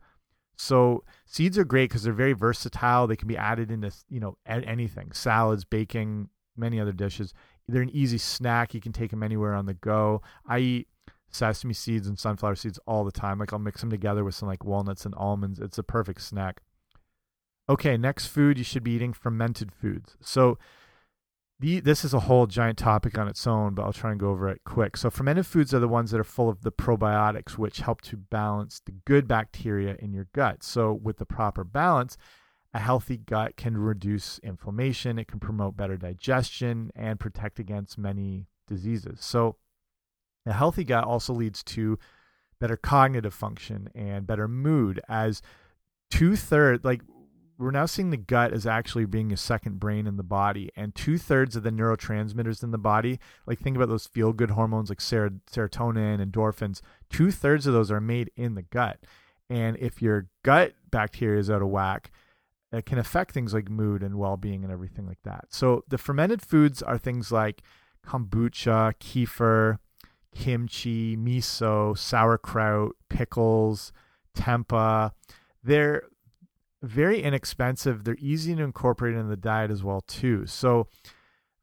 So 0.55 1.03
seeds 1.25 1.57
are 1.57 1.65
great 1.65 1.89
because 1.89 2.03
they're 2.03 2.13
very 2.13 2.33
versatile. 2.33 3.07
They 3.07 3.15
can 3.15 3.27
be 3.27 3.35
added 3.35 3.71
into 3.71 3.91
you 4.07 4.19
know 4.19 4.37
anything, 4.45 5.11
salads, 5.13 5.65
baking, 5.65 6.29
many 6.55 6.79
other 6.79 6.91
dishes. 6.91 7.33
They're 7.67 7.81
an 7.81 7.89
easy 7.89 8.19
snack. 8.19 8.75
You 8.75 8.81
can 8.81 8.91
take 8.91 9.09
them 9.09 9.23
anywhere 9.23 9.55
on 9.55 9.65
the 9.65 9.73
go. 9.73 10.21
I 10.45 10.59
eat 10.59 10.87
sesame 11.31 11.73
seeds 11.73 12.07
and 12.07 12.19
sunflower 12.19 12.57
seeds 12.57 12.79
all 12.85 13.03
the 13.03 13.11
time. 13.11 13.39
Like 13.39 13.51
I'll 13.51 13.57
mix 13.57 13.81
them 13.81 13.89
together 13.89 14.23
with 14.23 14.35
some 14.35 14.47
like 14.47 14.63
walnuts 14.63 15.05
and 15.05 15.15
almonds. 15.15 15.57
It's 15.59 15.79
a 15.79 15.83
perfect 15.83 16.21
snack. 16.21 16.61
Okay, 17.67 17.97
next 17.97 18.27
food 18.27 18.59
you 18.59 18.63
should 18.63 18.83
be 18.83 18.91
eating 18.91 19.11
fermented 19.11 19.71
foods. 19.71 20.17
So 20.21 20.59
the, 21.59 21.79
this 21.79 22.03
is 22.03 22.13
a 22.13 22.21
whole 22.21 22.47
giant 22.47 22.77
topic 22.77 23.17
on 23.17 23.27
its 23.27 23.47
own, 23.47 23.75
but 23.75 23.83
I'll 23.83 23.93
try 23.93 24.11
and 24.11 24.19
go 24.19 24.29
over 24.29 24.49
it 24.49 24.61
quick. 24.65 24.97
So, 24.97 25.09
fermented 25.09 25.45
foods 25.45 25.73
are 25.73 25.79
the 25.79 25.87
ones 25.87 26.11
that 26.11 26.19
are 26.19 26.25
full 26.25 26.49
of 26.49 26.63
the 26.63 26.71
probiotics, 26.71 27.57
which 27.57 27.79
help 27.79 28.01
to 28.01 28.17
balance 28.17 28.81
the 28.85 28.91
good 29.05 29.27
bacteria 29.27 29.95
in 29.99 30.13
your 30.13 30.27
gut. 30.33 30.63
So, 30.63 30.91
with 30.91 31.17
the 31.17 31.25
proper 31.25 31.63
balance, 31.63 32.17
a 32.73 32.79
healthy 32.79 33.15
gut 33.15 33.55
can 33.55 33.77
reduce 33.77 34.37
inflammation, 34.39 35.17
it 35.17 35.29
can 35.29 35.39
promote 35.39 35.77
better 35.77 35.95
digestion, 35.95 36.91
and 36.93 37.19
protect 37.21 37.57
against 37.57 37.97
many 37.97 38.47
diseases. 38.67 39.19
So, 39.21 39.55
a 40.45 40.51
healthy 40.51 40.83
gut 40.83 41.05
also 41.05 41.33
leads 41.33 41.63
to 41.63 41.97
better 42.59 42.75
cognitive 42.75 43.33
function 43.33 43.89
and 43.95 44.27
better 44.27 44.49
mood, 44.49 44.99
as 45.07 45.41
two 46.11 46.35
thirds, 46.35 46.83
like 46.83 47.01
we're 47.57 47.71
now 47.71 47.85
seeing 47.85 48.09
the 48.09 48.17
gut 48.17 48.53
as 48.53 48.65
actually 48.65 49.05
being 49.05 49.31
a 49.31 49.37
second 49.37 49.79
brain 49.79 50.07
in 50.07 50.17
the 50.17 50.23
body 50.23 50.69
and 50.75 50.93
two-thirds 50.95 51.55
of 51.55 51.63
the 51.63 51.71
neurotransmitters 51.71 52.63
in 52.63 52.71
the 52.71 52.77
body 52.77 53.19
like 53.45 53.59
think 53.59 53.75
about 53.75 53.89
those 53.89 54.07
feel-good 54.07 54.51
hormones 54.51 54.89
like 54.89 55.01
ser 55.01 55.29
serotonin 55.51 56.25
endorphins 56.25 56.81
two-thirds 57.09 57.67
of 57.67 57.73
those 57.73 57.91
are 57.91 58.01
made 58.01 58.31
in 58.35 58.55
the 58.55 58.61
gut. 58.61 58.99
And 59.49 59.77
if 59.77 60.01
your 60.01 60.27
gut 60.43 60.73
bacteria 60.89 61.39
is 61.39 61.49
out 61.49 61.61
of 61.61 61.69
whack 61.69 62.11
it 62.71 62.85
can 62.85 62.97
affect 62.97 63.31
things 63.31 63.53
like 63.53 63.69
mood 63.69 64.03
and 64.03 64.17
well-being 64.17 64.63
and 64.63 64.71
everything 64.71 65.07
like 65.07 65.21
that. 65.23 65.45
So 65.49 65.83
the 65.87 65.97
fermented 65.97 66.41
foods 66.41 66.81
are 66.81 66.97
things 66.97 67.31
like 67.31 67.61
kombucha 68.05 68.93
kefir 68.99 69.77
kimchi 70.33 71.15
miso 71.15 71.97
sauerkraut 71.97 72.95
pickles 73.09 73.93
tempeh. 74.35 75.11
They're 75.63 76.03
very 76.85 77.21
inexpensive. 77.21 78.03
They're 78.03 78.17
easy 78.19 78.55
to 78.55 78.63
incorporate 78.63 79.15
in 79.15 79.29
the 79.29 79.37
diet 79.37 79.71
as 79.71 79.83
well 79.83 80.01
too. 80.01 80.45
So 80.45 80.87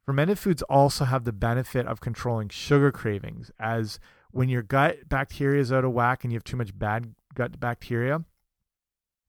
fermented 0.04 0.38
foods 0.38 0.62
also 0.62 1.04
have 1.04 1.24
the 1.24 1.32
benefit 1.32 1.86
of 1.86 2.00
controlling 2.00 2.48
sugar 2.48 2.92
cravings 2.92 3.50
as 3.58 3.98
when 4.30 4.48
your 4.48 4.62
gut 4.62 5.08
bacteria 5.08 5.60
is 5.60 5.72
out 5.72 5.84
of 5.84 5.92
whack 5.92 6.24
and 6.24 6.32
you 6.32 6.36
have 6.36 6.44
too 6.44 6.56
much 6.56 6.76
bad 6.76 7.14
gut 7.34 7.60
bacteria, 7.60 8.24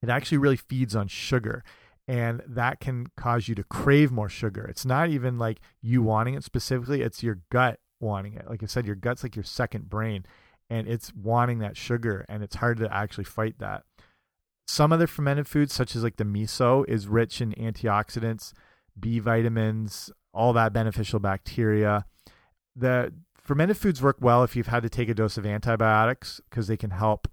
it 0.01 0.09
actually 0.09 0.37
really 0.37 0.57
feeds 0.57 0.95
on 0.95 1.07
sugar 1.07 1.63
and 2.07 2.41
that 2.47 2.79
can 2.79 3.07
cause 3.15 3.47
you 3.47 3.55
to 3.55 3.63
crave 3.63 4.11
more 4.11 4.29
sugar. 4.29 4.65
It's 4.65 4.85
not 4.85 5.09
even 5.09 5.37
like 5.37 5.59
you 5.81 6.01
wanting 6.01 6.33
it 6.33 6.43
specifically, 6.43 7.01
it's 7.01 7.23
your 7.23 7.39
gut 7.49 7.79
wanting 7.99 8.33
it. 8.33 8.49
Like 8.49 8.63
I 8.63 8.65
said, 8.65 8.85
your 8.85 8.95
gut's 8.95 9.23
like 9.23 9.35
your 9.35 9.43
second 9.43 9.89
brain 9.89 10.25
and 10.69 10.87
it's 10.87 11.13
wanting 11.13 11.59
that 11.59 11.77
sugar 11.77 12.25
and 12.27 12.43
it's 12.43 12.55
hard 12.55 12.77
to 12.79 12.93
actually 12.93 13.23
fight 13.25 13.59
that. 13.59 13.83
Some 14.67 14.93
other 14.93 15.07
fermented 15.07 15.47
foods, 15.47 15.73
such 15.73 15.95
as 15.95 16.03
like 16.03 16.15
the 16.15 16.23
miso, 16.23 16.87
is 16.87 17.07
rich 17.07 17.41
in 17.41 17.51
antioxidants, 17.53 18.53
B 18.99 19.19
vitamins, 19.19 20.11
all 20.33 20.53
that 20.53 20.73
beneficial 20.73 21.19
bacteria. 21.19 22.05
The 22.75 23.13
fermented 23.41 23.77
foods 23.77 24.01
work 24.01 24.17
well 24.19 24.43
if 24.43 24.55
you've 24.55 24.67
had 24.67 24.83
to 24.83 24.89
take 24.89 25.09
a 25.09 25.13
dose 25.13 25.37
of 25.37 25.45
antibiotics 25.45 26.41
because 26.49 26.67
they 26.67 26.77
can 26.77 26.91
help 26.91 27.27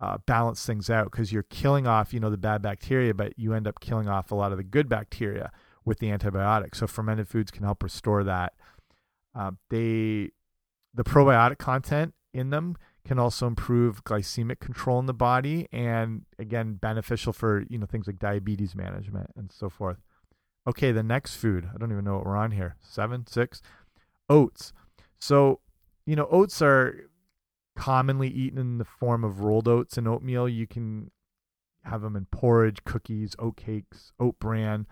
uh, 0.00 0.18
balance 0.26 0.66
things 0.66 0.90
out 0.90 1.10
because 1.10 1.32
you're 1.32 1.44
killing 1.44 1.86
off, 1.86 2.12
you 2.12 2.20
know, 2.20 2.30
the 2.30 2.36
bad 2.36 2.60
bacteria, 2.62 3.14
but 3.14 3.32
you 3.38 3.54
end 3.54 3.66
up 3.66 3.80
killing 3.80 4.08
off 4.08 4.30
a 4.30 4.34
lot 4.34 4.52
of 4.52 4.58
the 4.58 4.64
good 4.64 4.88
bacteria 4.88 5.50
with 5.84 5.98
the 6.00 6.10
antibiotics. 6.10 6.78
So 6.78 6.86
fermented 6.86 7.28
foods 7.28 7.50
can 7.50 7.64
help 7.64 7.82
restore 7.82 8.24
that. 8.24 8.52
Uh, 9.34 9.52
they, 9.70 10.30
the 10.92 11.04
probiotic 11.04 11.58
content 11.58 12.14
in 12.34 12.50
them 12.50 12.76
can 13.06 13.18
also 13.18 13.46
improve 13.46 14.04
glycemic 14.04 14.58
control 14.58 14.98
in 14.98 15.06
the 15.06 15.14
body 15.14 15.68
and 15.72 16.26
again 16.38 16.74
beneficial 16.74 17.32
for 17.32 17.64
you 17.70 17.78
know 17.78 17.86
things 17.86 18.06
like 18.06 18.18
diabetes 18.18 18.74
management 18.74 19.30
and 19.36 19.50
so 19.52 19.70
forth. 19.70 19.98
Okay 20.66 20.92
the 20.92 21.02
next 21.02 21.36
food. 21.36 21.68
I 21.72 21.78
don't 21.78 21.92
even 21.92 22.04
know 22.04 22.16
what 22.16 22.26
we're 22.26 22.36
on 22.36 22.50
here. 22.50 22.76
Seven 22.80 23.26
six? 23.26 23.62
Oats. 24.28 24.72
So 25.18 25.60
you 26.04 26.16
know 26.16 26.26
oats 26.30 26.60
are 26.60 27.08
commonly 27.76 28.28
eaten 28.28 28.58
in 28.58 28.78
the 28.78 28.84
form 28.84 29.22
of 29.22 29.40
rolled 29.40 29.68
oats 29.68 29.96
and 29.96 30.08
oatmeal. 30.08 30.48
You 30.48 30.66
can 30.66 31.10
have 31.84 32.02
them 32.02 32.16
in 32.16 32.26
porridge 32.26 32.82
cookies 32.84 33.36
oat 33.38 33.56
cakes 33.56 34.12
oat 34.18 34.38
bran. 34.40 34.86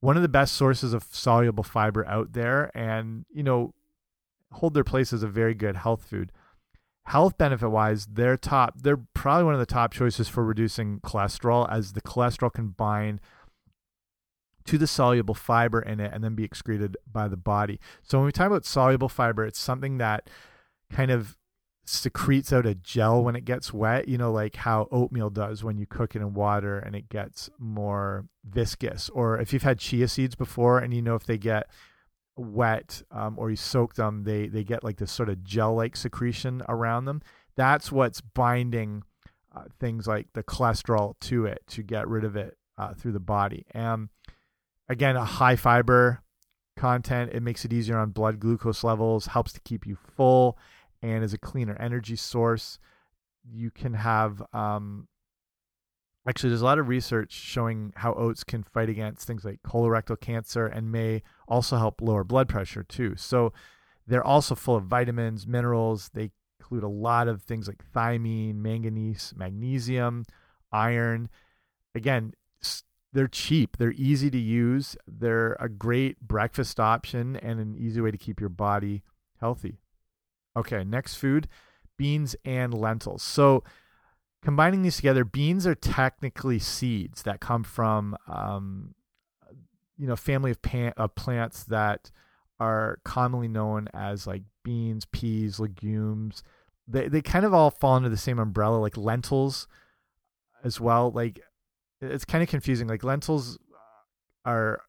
One 0.00 0.16
of 0.16 0.22
the 0.22 0.28
best 0.28 0.54
sources 0.54 0.92
of 0.92 1.04
soluble 1.10 1.64
fiber 1.64 2.06
out 2.06 2.34
there 2.34 2.70
and 2.76 3.24
you 3.32 3.42
know 3.42 3.72
hold 4.52 4.74
their 4.74 4.84
place 4.84 5.12
as 5.12 5.22
a 5.22 5.28
very 5.28 5.54
good 5.54 5.76
health 5.76 6.04
food 6.04 6.30
health 7.06 7.36
benefit 7.36 7.68
wise, 7.68 8.06
they're 8.06 8.36
top. 8.36 8.82
They're 8.82 9.00
probably 9.14 9.44
one 9.44 9.54
of 9.54 9.60
the 9.60 9.66
top 9.66 9.92
choices 9.92 10.28
for 10.28 10.44
reducing 10.44 11.00
cholesterol, 11.00 11.70
as 11.70 11.92
the 11.92 12.00
cholesterol 12.00 12.52
can 12.52 12.68
bind 12.68 13.20
to 14.64 14.78
the 14.78 14.86
soluble 14.86 15.34
fiber 15.34 15.80
in 15.80 16.00
it 16.00 16.10
and 16.14 16.24
then 16.24 16.34
be 16.34 16.44
excreted 16.44 16.96
by 17.10 17.28
the 17.28 17.36
body. 17.36 17.78
So 18.02 18.18
when 18.18 18.26
we 18.26 18.32
talk 18.32 18.46
about 18.46 18.64
soluble 18.64 19.10
fiber, 19.10 19.44
it's 19.44 19.58
something 19.58 19.98
that 19.98 20.30
kind 20.90 21.10
of 21.10 21.36
secretes 21.86 22.50
out 22.50 22.64
a 22.64 22.74
gel 22.74 23.22
when 23.22 23.36
it 23.36 23.44
gets 23.44 23.74
wet, 23.74 24.08
you 24.08 24.16
know, 24.16 24.32
like 24.32 24.56
how 24.56 24.88
oatmeal 24.90 25.28
does 25.28 25.62
when 25.62 25.76
you 25.76 25.86
cook 25.86 26.16
it 26.16 26.22
in 26.22 26.32
water 26.32 26.78
and 26.78 26.96
it 26.96 27.10
gets 27.10 27.50
more 27.58 28.24
viscous. 28.42 29.10
Or 29.10 29.38
if 29.38 29.52
you've 29.52 29.62
had 29.62 29.78
chia 29.78 30.08
seeds 30.08 30.34
before 30.34 30.78
and 30.78 30.94
you 30.94 31.02
know 31.02 31.14
if 31.14 31.26
they 31.26 31.36
get 31.36 31.68
wet 32.36 33.02
um, 33.10 33.38
or 33.38 33.50
you 33.50 33.56
soak 33.56 33.94
them, 33.94 34.24
they 34.24 34.46
they 34.48 34.64
get 34.64 34.84
like 34.84 34.96
this 34.96 35.12
sort 35.12 35.28
of 35.28 35.44
gel-like 35.44 35.96
secretion 35.96 36.62
around 36.68 37.04
them. 37.04 37.22
That's 37.56 37.92
what's 37.92 38.20
binding 38.20 39.02
uh, 39.54 39.64
things 39.78 40.06
like 40.06 40.28
the 40.32 40.42
cholesterol 40.42 41.14
to 41.20 41.46
it 41.46 41.62
to 41.68 41.82
get 41.82 42.08
rid 42.08 42.24
of 42.24 42.36
it 42.36 42.56
uh, 42.76 42.94
through 42.94 43.12
the 43.12 43.20
body. 43.20 43.66
And 43.70 44.08
again, 44.88 45.16
a 45.16 45.24
high 45.24 45.56
fiber 45.56 46.20
content 46.76 47.30
it 47.32 47.42
makes 47.42 47.64
it 47.64 47.72
easier 47.72 47.98
on 47.98 48.10
blood 48.10 48.40
glucose 48.40 48.82
levels, 48.82 49.26
helps 49.26 49.52
to 49.52 49.60
keep 49.60 49.86
you 49.86 49.96
full, 50.16 50.58
and 51.02 51.22
is 51.22 51.32
a 51.32 51.38
cleaner 51.38 51.76
energy 51.78 52.16
source. 52.16 52.78
You 53.48 53.70
can 53.70 53.94
have 53.94 54.42
um, 54.52 55.06
actually 56.26 56.50
there's 56.50 56.62
a 56.62 56.66
lot 56.66 56.78
of 56.78 56.88
research 56.88 57.32
showing 57.32 57.92
how 57.96 58.14
oats 58.14 58.44
can 58.44 58.62
fight 58.62 58.88
against 58.88 59.26
things 59.26 59.44
like 59.44 59.62
colorectal 59.62 60.18
cancer 60.18 60.66
and 60.66 60.90
may 60.90 61.22
also 61.46 61.76
help 61.76 62.00
lower 62.00 62.24
blood 62.24 62.48
pressure 62.48 62.82
too. 62.82 63.14
So 63.16 63.52
they're 64.06 64.24
also 64.24 64.54
full 64.54 64.76
of 64.76 64.84
vitamins 64.84 65.46
minerals. 65.46 66.10
They 66.14 66.30
include 66.58 66.82
a 66.82 66.88
lot 66.88 67.28
of 67.28 67.42
things 67.42 67.68
like 67.68 67.84
thiamine 67.94 68.56
manganese 68.56 69.34
magnesium 69.36 70.24
iron. 70.72 71.28
Again 71.94 72.32
they're 73.12 73.28
cheap. 73.28 73.76
They're 73.76 73.92
easy 73.92 74.28
to 74.28 74.38
use. 74.38 74.96
They're 75.06 75.56
a 75.60 75.68
great 75.68 76.20
breakfast 76.20 76.80
option 76.80 77.36
and 77.36 77.60
an 77.60 77.76
easy 77.78 78.00
way 78.00 78.10
to 78.10 78.18
keep 78.18 78.40
your 78.40 78.48
body 78.48 79.02
healthy. 79.40 79.78
Okay 80.56 80.84
next 80.84 81.16
food 81.16 81.48
beans 81.98 82.34
and 82.44 82.72
lentils. 82.72 83.22
So 83.22 83.62
combining 84.44 84.82
these 84.82 84.96
together, 84.96 85.24
beans 85.24 85.66
are 85.66 85.74
technically 85.74 86.58
seeds 86.58 87.22
that 87.22 87.40
come 87.40 87.64
from, 87.64 88.16
um, 88.28 88.94
you 89.96 90.06
know, 90.06 90.16
family 90.16 90.50
of, 90.50 91.14
plants 91.14 91.64
that 91.64 92.10
are 92.60 92.98
commonly 93.04 93.48
known 93.48 93.88
as 93.94 94.26
like 94.26 94.42
beans, 94.62 95.06
peas, 95.06 95.58
legumes. 95.58 96.42
They 96.86 97.08
they 97.08 97.22
kind 97.22 97.46
of 97.46 97.54
all 97.54 97.70
fall 97.70 97.94
under 97.94 98.10
the 98.10 98.16
same 98.16 98.38
umbrella, 98.38 98.76
like 98.76 98.96
lentils, 98.96 99.66
as 100.62 100.80
well. 100.80 101.10
Like 101.10 101.40
it's 102.00 102.24
kind 102.24 102.42
of 102.42 102.48
confusing. 102.48 102.86
Like 102.86 103.02
lentils 103.02 103.58
are 104.44 104.82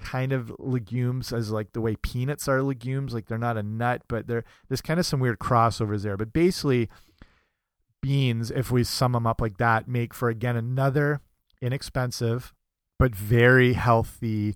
kind 0.00 0.32
of 0.32 0.50
legumes 0.58 1.32
as 1.32 1.50
like 1.50 1.72
the 1.72 1.80
way 1.80 1.94
peanuts 1.96 2.48
are 2.48 2.62
legumes. 2.62 3.14
Like 3.14 3.26
they're 3.26 3.38
not 3.38 3.56
a 3.56 3.62
nut, 3.62 4.02
but 4.08 4.26
they're 4.26 4.44
there's 4.68 4.80
kind 4.80 4.98
of 4.98 5.06
some 5.06 5.20
weird 5.20 5.38
crossovers 5.38 6.02
there. 6.02 6.16
But 6.16 6.32
basically 6.32 6.88
beans, 8.00 8.50
if 8.50 8.70
we 8.70 8.84
sum 8.84 9.12
them 9.12 9.26
up 9.26 9.40
like 9.40 9.58
that, 9.58 9.88
make 9.88 10.14
for 10.14 10.28
again 10.28 10.56
another 10.56 11.20
inexpensive 11.60 12.54
but 12.98 13.14
very 13.14 13.72
healthy 13.72 14.54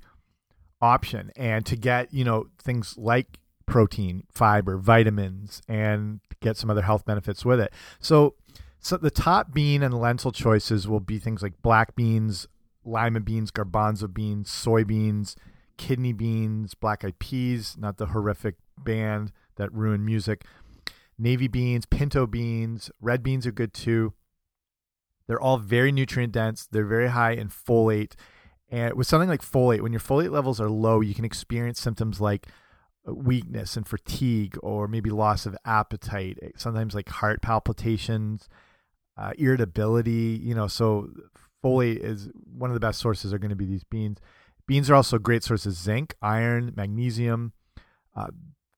option. 0.80 1.32
And 1.34 1.64
to 1.66 1.76
get, 1.76 2.12
you 2.12 2.24
know, 2.24 2.46
things 2.62 2.96
like 2.98 3.38
protein, 3.66 4.24
fiber, 4.30 4.76
vitamins, 4.76 5.62
and 5.66 6.20
get 6.40 6.56
some 6.56 6.70
other 6.70 6.82
health 6.82 7.04
benefits 7.06 7.44
with 7.44 7.58
it. 7.58 7.72
So, 8.00 8.34
so 8.80 8.98
the 8.98 9.10
top 9.10 9.54
bean 9.54 9.82
and 9.82 9.98
lentil 9.98 10.30
choices 10.30 10.86
will 10.86 11.00
be 11.00 11.18
things 11.18 11.42
like 11.42 11.54
black 11.62 11.96
beans, 11.96 12.46
lima 12.84 13.20
beans, 13.20 13.50
garbanzo 13.50 14.12
beans, 14.12 14.50
soybeans, 14.50 15.36
kidney 15.78 16.12
beans, 16.12 16.74
black 16.74 17.02
eyed 17.02 17.18
peas, 17.18 17.76
not 17.78 17.96
the 17.96 18.06
horrific 18.06 18.56
band 18.76 19.32
that 19.56 19.72
ruined 19.72 20.04
music, 20.04 20.44
navy 21.18 21.49
beans, 21.49 21.87
pinto 21.87 22.26
beans, 22.26 22.90
red 23.00 23.23
beans 23.23 23.47
are 23.47 23.52
good 23.52 23.73
too. 23.73 24.12
They're 25.26 25.40
all 25.40 25.59
very 25.59 25.92
nutrient 25.92 26.33
dense. 26.33 26.66
They're 26.71 26.85
very 26.85 27.09
high 27.09 27.33
in 27.33 27.49
folate. 27.49 28.14
And 28.68 28.94
with 28.94 29.06
something 29.06 29.28
like 29.28 29.42
folate, 29.42 29.80
when 29.80 29.92
your 29.92 30.00
folate 30.00 30.30
levels 30.30 30.61
are 30.61 30.68
low, 30.68 31.00
you 31.00 31.14
can 31.14 31.25
experience 31.25 31.80
symptoms 31.80 32.21
like 32.21 32.49
uh, 33.09 33.14
weakness 33.14 33.76
and 33.76 33.87
fatigue, 33.87 34.56
or 34.62 34.88
maybe 34.88 35.11
loss 35.11 35.47
of 35.47 35.56
appetite, 35.64 36.38
eh, 36.42 36.49
sometimes 36.56 36.94
like 36.94 37.09
heart 37.09 37.40
palpitations, 37.42 38.49
uh, 39.16 39.33
irritability. 39.38 40.40
You 40.42 40.54
know, 40.54 40.66
so 40.66 41.11
folate 41.62 41.99
is 41.99 42.28
one 42.44 42.71
of 42.71 42.75
the 42.75 42.80
best 42.80 43.00
sources 43.00 43.33
are 43.33 43.38
going 43.38 43.50
to 43.50 43.56
be 43.56 43.66
these 43.66 43.85
beans. 43.85 44.18
Beans 44.66 44.90
are 44.90 44.94
also 44.94 45.18
great 45.18 45.44
sources 45.44 45.78
of 45.78 45.83
zinc, 45.83 46.14
iron, 46.23 46.73
magnesium, 46.75 47.52
uh, 48.16 48.28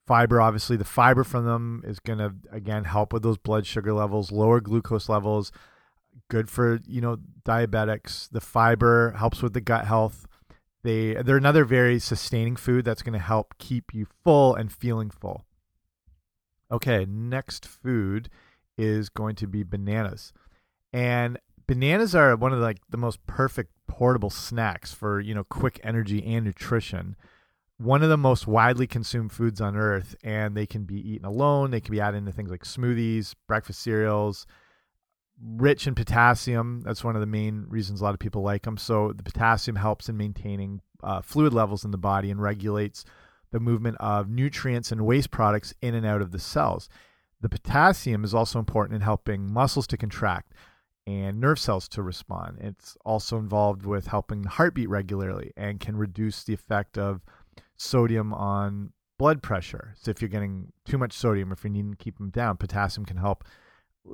fiber. 0.07 0.41
Obviously, 0.41 0.77
the 0.77 0.85
fiber 0.85 1.23
from 1.23 1.45
them 1.45 1.83
is 1.85 1.99
going 1.99 2.19
to 2.19 2.33
again 2.51 2.85
help 2.85 3.13
with 3.13 3.23
those 3.23 3.37
blood 3.37 3.67
sugar 3.67 3.93
levels, 3.93 4.31
lower 4.31 4.59
glucose 4.59 5.09
levels. 5.09 5.51
Good 6.29 6.49
for 6.49 6.79
you 6.87 7.01
know 7.01 7.17
diabetics. 7.45 8.29
The 8.29 8.41
fiber 8.41 9.11
helps 9.17 9.41
with 9.43 9.53
the 9.53 9.61
gut 9.61 9.85
health. 9.85 10.25
They 10.83 11.13
they're 11.15 11.37
another 11.37 11.65
very 11.65 11.99
sustaining 11.99 12.55
food 12.55 12.85
that's 12.85 13.03
going 13.03 13.13
to 13.13 13.19
help 13.19 13.57
keep 13.59 13.93
you 13.93 14.07
full 14.23 14.55
and 14.55 14.71
feeling 14.71 15.11
full. 15.11 15.45
Okay, 16.71 17.05
next 17.07 17.65
food 17.65 18.29
is 18.77 19.09
going 19.09 19.35
to 19.35 19.47
be 19.47 19.63
bananas. 19.63 20.33
And 20.93 21.39
bananas 21.65 22.15
are 22.15 22.35
one 22.35 22.53
of 22.53 22.59
the, 22.59 22.65
like 22.65 22.79
the 22.89 22.97
most 22.97 23.25
perfect 23.27 23.71
portable 23.87 24.29
snacks 24.29 24.93
for, 24.93 25.19
you 25.19 25.33
know, 25.33 25.43
quick 25.43 25.79
energy 25.83 26.23
and 26.25 26.45
nutrition. 26.45 27.15
One 27.77 28.01
of 28.01 28.09
the 28.09 28.17
most 28.17 28.47
widely 28.47 28.87
consumed 28.87 29.31
foods 29.31 29.61
on 29.61 29.75
earth 29.77 30.15
and 30.23 30.55
they 30.55 30.65
can 30.65 30.83
be 30.83 30.95
eaten 30.95 31.25
alone, 31.25 31.69
they 31.69 31.81
can 31.81 31.91
be 31.91 32.01
added 32.01 32.17
into 32.17 32.31
things 32.31 32.49
like 32.49 32.63
smoothies, 32.63 33.35
breakfast 33.47 33.81
cereals, 33.81 34.47
rich 35.39 35.85
in 35.85 35.93
potassium. 35.93 36.81
That's 36.81 37.03
one 37.03 37.15
of 37.15 37.19
the 37.19 37.27
main 37.27 37.65
reasons 37.69 38.01
a 38.01 38.03
lot 38.03 38.15
of 38.15 38.19
people 38.19 38.41
like 38.41 38.63
them. 38.63 38.77
So 38.77 39.13
the 39.13 39.23
potassium 39.23 39.75
helps 39.75 40.09
in 40.09 40.17
maintaining 40.17 40.81
uh, 41.03 41.21
fluid 41.21 41.53
levels 41.53 41.85
in 41.85 41.91
the 41.91 41.97
body 41.97 42.31
and 42.31 42.41
regulates 42.41 43.05
the 43.51 43.59
movement 43.59 43.97
of 43.99 44.29
nutrients 44.29 44.91
and 44.91 45.05
waste 45.05 45.31
products 45.31 45.73
in 45.81 45.93
and 45.93 46.05
out 46.05 46.21
of 46.21 46.31
the 46.31 46.39
cells. 46.39 46.89
The 47.41 47.49
potassium 47.49 48.23
is 48.23 48.33
also 48.33 48.57
important 48.57 48.95
in 48.95 49.01
helping 49.01 49.51
muscles 49.51 49.85
to 49.87 49.97
contract 49.97 50.53
and 51.05 51.39
nerve 51.39 51.59
cells 51.59 51.87
to 51.89 52.01
respond. 52.01 52.57
It's 52.59 52.97
also 53.05 53.37
involved 53.37 53.85
with 53.85 54.07
helping 54.07 54.41
the 54.41 54.49
heartbeat 54.49 54.89
regularly 54.89 55.53
and 55.55 55.79
can 55.79 55.95
reduce 55.95 56.43
the 56.43 56.53
effect 56.53 56.97
of 56.97 57.21
sodium 57.77 58.33
on 58.33 58.91
blood 59.17 59.41
pressure. 59.41 59.93
So 59.99 60.11
if 60.11 60.21
you're 60.21 60.29
getting 60.29 60.71
too 60.85 60.97
much 60.97 61.13
sodium, 61.13 61.51
if 61.51 61.63
you 61.63 61.69
need 61.69 61.89
to 61.89 61.97
keep 61.97 62.17
them 62.17 62.29
down, 62.29 62.57
potassium 62.57 63.05
can 63.05 63.17
help, 63.17 63.43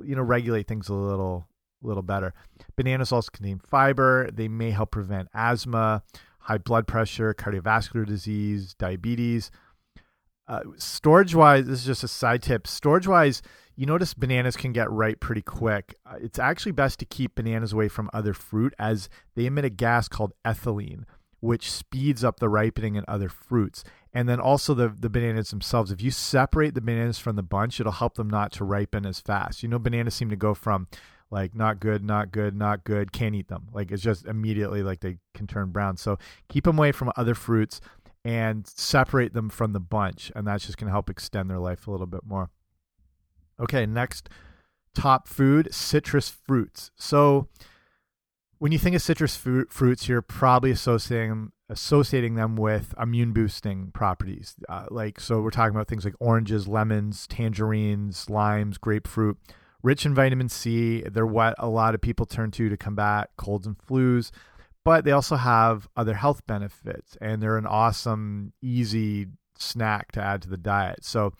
you 0.02 0.14
know, 0.14 0.22
regulate 0.22 0.66
things 0.66 0.88
a 0.88 0.94
little, 0.94 1.48
a 1.82 1.86
little 1.86 2.02
better. 2.02 2.32
Bananas 2.76 3.12
also 3.12 3.30
contain 3.32 3.58
fiber. 3.58 4.30
They 4.32 4.48
may 4.48 4.70
help 4.70 4.92
prevent 4.92 5.28
asthma, 5.34 6.02
high 6.38 6.58
blood 6.58 6.86
pressure, 6.86 7.34
cardiovascular 7.34 8.06
disease, 8.06 8.74
diabetes. 8.74 9.50
Uh, 10.46 10.60
storage 10.76 11.34
wise, 11.34 11.66
this 11.66 11.80
is 11.80 11.86
just 11.86 12.04
a 12.04 12.08
side 12.08 12.42
tip. 12.42 12.66
Storage 12.66 13.06
wise, 13.06 13.40
you 13.76 13.86
notice 13.86 14.14
bananas 14.14 14.56
can 14.56 14.72
get 14.72 14.90
ripe 14.90 15.20
pretty 15.20 15.42
quick. 15.42 15.94
Uh, 16.04 16.16
it's 16.20 16.38
actually 16.38 16.72
best 16.72 16.98
to 16.98 17.06
keep 17.06 17.34
bananas 17.34 17.72
away 17.72 17.88
from 17.88 18.10
other 18.12 18.34
fruit 18.34 18.74
as 18.78 19.08
they 19.34 19.46
emit 19.46 19.64
a 19.64 19.70
gas 19.70 20.06
called 20.06 20.32
ethylene, 20.44 21.04
which 21.44 21.70
speeds 21.70 22.24
up 22.24 22.40
the 22.40 22.48
ripening 22.48 22.94
in 22.94 23.04
other 23.06 23.28
fruits. 23.28 23.84
And 24.14 24.26
then 24.26 24.40
also 24.40 24.72
the, 24.72 24.88
the 24.88 25.10
bananas 25.10 25.50
themselves. 25.50 25.92
If 25.92 26.00
you 26.00 26.10
separate 26.10 26.74
the 26.74 26.80
bananas 26.80 27.18
from 27.18 27.36
the 27.36 27.42
bunch, 27.42 27.78
it'll 27.78 27.92
help 27.92 28.14
them 28.14 28.30
not 28.30 28.50
to 28.52 28.64
ripen 28.64 29.04
as 29.04 29.20
fast. 29.20 29.62
You 29.62 29.68
know, 29.68 29.78
bananas 29.78 30.14
seem 30.14 30.30
to 30.30 30.36
go 30.36 30.54
from 30.54 30.88
like 31.30 31.54
not 31.54 31.80
good, 31.80 32.02
not 32.02 32.32
good, 32.32 32.56
not 32.56 32.82
good, 32.84 33.12
can't 33.12 33.34
eat 33.34 33.48
them. 33.48 33.68
Like 33.74 33.92
it's 33.92 34.02
just 34.02 34.24
immediately 34.24 34.82
like 34.82 35.00
they 35.00 35.18
can 35.34 35.46
turn 35.46 35.70
brown. 35.70 35.98
So 35.98 36.18
keep 36.48 36.64
them 36.64 36.78
away 36.78 36.92
from 36.92 37.12
other 37.14 37.34
fruits 37.34 37.78
and 38.24 38.66
separate 38.66 39.34
them 39.34 39.50
from 39.50 39.74
the 39.74 39.80
bunch. 39.80 40.32
And 40.34 40.46
that's 40.46 40.64
just 40.64 40.78
going 40.78 40.86
to 40.86 40.92
help 40.92 41.10
extend 41.10 41.50
their 41.50 41.58
life 41.58 41.86
a 41.86 41.90
little 41.90 42.06
bit 42.06 42.24
more. 42.24 42.48
Okay, 43.60 43.84
next 43.84 44.30
top 44.94 45.28
food 45.28 45.74
citrus 45.74 46.30
fruits. 46.30 46.90
So 46.96 47.48
when 48.58 48.72
you 48.72 48.78
think 48.78 48.96
of 48.96 49.02
citrus 49.02 49.36
fruit, 49.36 49.72
fruits, 49.72 50.08
you're 50.08 50.22
probably 50.22 50.70
associating 50.70 51.52
associating 51.70 52.34
them 52.34 52.56
with 52.56 52.94
immune 53.00 53.32
boosting 53.32 53.90
properties. 53.92 54.54
Uh, 54.68 54.86
like 54.90 55.18
so, 55.18 55.40
we're 55.40 55.50
talking 55.50 55.74
about 55.74 55.88
things 55.88 56.04
like 56.04 56.14
oranges, 56.20 56.68
lemons, 56.68 57.26
tangerines, 57.26 58.28
limes, 58.28 58.78
grapefruit. 58.78 59.38
Rich 59.82 60.06
in 60.06 60.14
vitamin 60.14 60.48
C, 60.48 61.02
they're 61.02 61.26
what 61.26 61.54
a 61.58 61.68
lot 61.68 61.94
of 61.94 62.00
people 62.00 62.24
turn 62.24 62.50
to 62.52 62.68
to 62.68 62.76
combat 62.76 63.30
colds 63.36 63.66
and 63.66 63.76
flus 63.78 64.30
but 64.84 65.04
they 65.04 65.12
also 65.12 65.36
have 65.36 65.88
other 65.96 66.14
health 66.14 66.46
benefits 66.46 67.16
and 67.20 67.42
they're 67.42 67.56
an 67.56 67.66
awesome, 67.66 68.52
easy 68.60 69.26
snack 69.58 70.12
to 70.12 70.22
add 70.22 70.42
to 70.42 70.48
the 70.48 70.58
diet. 70.58 71.04
So, 71.04 71.32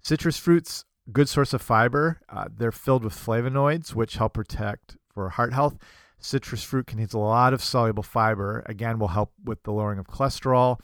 citrus 0.00 0.38
fruits, 0.38 0.84
good 1.10 1.28
source 1.28 1.52
of 1.52 1.60
fiber. 1.60 2.20
Uh, 2.28 2.46
they're 2.54 2.72
filled 2.72 3.04
with 3.04 3.14
flavonoids, 3.14 3.94
which 3.94 4.14
help 4.14 4.34
protect 4.34 4.96
for 5.12 5.30
heart 5.30 5.52
health. 5.52 5.76
Citrus 6.22 6.62
fruit 6.62 6.86
contains 6.86 7.14
a 7.14 7.18
lot 7.18 7.52
of 7.52 7.62
soluble 7.62 8.02
fiber. 8.02 8.62
Again, 8.66 8.98
will 8.98 9.08
help 9.08 9.32
with 9.44 9.62
the 9.62 9.72
lowering 9.72 9.98
of 9.98 10.06
cholesterol 10.06 10.78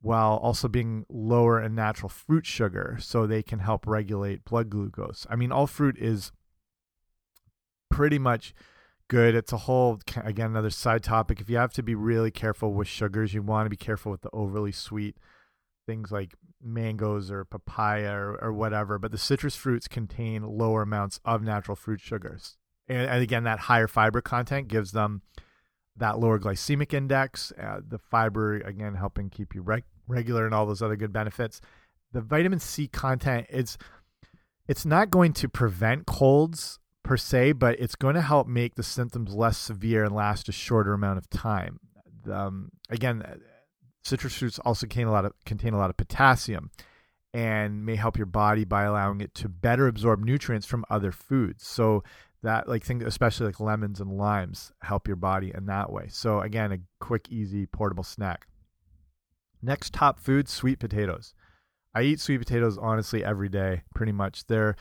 while 0.00 0.36
also 0.36 0.68
being 0.68 1.04
lower 1.08 1.60
in 1.60 1.74
natural 1.74 2.08
fruit 2.08 2.46
sugar. 2.46 2.98
So 3.00 3.26
they 3.26 3.42
can 3.42 3.60
help 3.60 3.86
regulate 3.86 4.44
blood 4.44 4.70
glucose. 4.70 5.26
I 5.28 5.36
mean, 5.36 5.50
all 5.50 5.66
fruit 5.66 5.96
is 5.98 6.32
pretty 7.90 8.18
much 8.18 8.54
good. 9.08 9.34
It's 9.34 9.52
a 9.52 9.58
whole 9.58 10.00
again 10.22 10.50
another 10.50 10.70
side 10.70 11.02
topic. 11.02 11.40
If 11.40 11.48
you 11.50 11.56
have 11.56 11.72
to 11.74 11.82
be 11.82 11.94
really 11.94 12.30
careful 12.30 12.72
with 12.72 12.88
sugars, 12.88 13.34
you 13.34 13.42
want 13.42 13.66
to 13.66 13.70
be 13.70 13.76
careful 13.76 14.12
with 14.12 14.20
the 14.20 14.30
overly 14.32 14.72
sweet 14.72 15.16
things 15.86 16.12
like 16.12 16.34
mangoes 16.62 17.30
or 17.30 17.44
papaya 17.44 18.12
or, 18.12 18.44
or 18.44 18.52
whatever. 18.52 18.98
But 18.98 19.10
the 19.10 19.18
citrus 19.18 19.56
fruits 19.56 19.88
contain 19.88 20.42
lower 20.42 20.82
amounts 20.82 21.20
of 21.24 21.42
natural 21.42 21.76
fruit 21.76 22.00
sugars, 22.00 22.57
and, 22.88 23.08
and 23.08 23.22
again 23.22 23.44
that 23.44 23.58
higher 23.60 23.88
fiber 23.88 24.20
content 24.20 24.68
gives 24.68 24.92
them 24.92 25.22
that 25.96 26.18
lower 26.18 26.38
glycemic 26.38 26.94
index. 26.94 27.52
Uh, 27.60 27.80
the 27.86 27.98
fiber 27.98 28.56
again 28.56 28.94
helping 28.94 29.30
keep 29.30 29.54
you 29.54 29.62
reg 29.62 29.84
regular 30.06 30.46
and 30.46 30.54
all 30.54 30.66
those 30.66 30.82
other 30.82 30.96
good 30.96 31.12
benefits. 31.12 31.60
The 32.12 32.20
vitamin 32.20 32.60
C 32.60 32.88
content 32.88 33.46
it's 33.50 33.76
it's 34.66 34.84
not 34.84 35.10
going 35.10 35.32
to 35.34 35.48
prevent 35.48 36.06
colds 36.06 36.78
per 37.02 37.16
se, 37.16 37.52
but 37.52 37.80
it's 37.80 37.94
going 37.94 38.14
to 38.14 38.20
help 38.20 38.46
make 38.46 38.74
the 38.74 38.82
symptoms 38.82 39.34
less 39.34 39.56
severe 39.56 40.04
and 40.04 40.14
last 40.14 40.48
a 40.48 40.52
shorter 40.52 40.92
amount 40.92 41.18
of 41.18 41.30
time. 41.30 41.80
Um, 42.30 42.70
again, 42.90 43.24
citrus 44.04 44.36
fruits 44.36 44.58
also 44.58 44.86
contain 44.86 45.06
a 45.06 45.12
lot 45.12 45.24
of 45.24 45.32
contain 45.44 45.72
a 45.72 45.78
lot 45.78 45.90
of 45.90 45.96
potassium 45.96 46.70
and 47.34 47.84
may 47.84 47.96
help 47.96 48.16
your 48.16 48.26
body 48.26 48.64
by 48.64 48.84
allowing 48.84 49.20
it 49.20 49.34
to 49.34 49.48
better 49.48 49.86
absorb 49.86 50.24
nutrients 50.24 50.66
from 50.66 50.84
other 50.88 51.12
foods. 51.12 51.66
So 51.66 52.02
that 52.42 52.68
like 52.68 52.84
things 52.84 53.04
especially 53.04 53.46
like 53.46 53.60
lemons 53.60 54.00
and 54.00 54.16
limes 54.16 54.72
help 54.82 55.06
your 55.06 55.16
body 55.16 55.52
in 55.54 55.66
that 55.66 55.90
way. 55.92 56.06
So 56.08 56.40
again, 56.40 56.72
a 56.72 56.78
quick, 57.00 57.28
easy, 57.30 57.66
portable 57.66 58.04
snack. 58.04 58.46
Next 59.60 59.92
top 59.92 60.20
food, 60.20 60.48
sweet 60.48 60.78
potatoes. 60.78 61.34
I 61.94 62.02
eat 62.02 62.20
sweet 62.20 62.38
potatoes 62.38 62.78
honestly 62.78 63.24
every 63.24 63.48
day, 63.48 63.82
pretty 63.94 64.12
much. 64.12 64.46
They're 64.46 64.76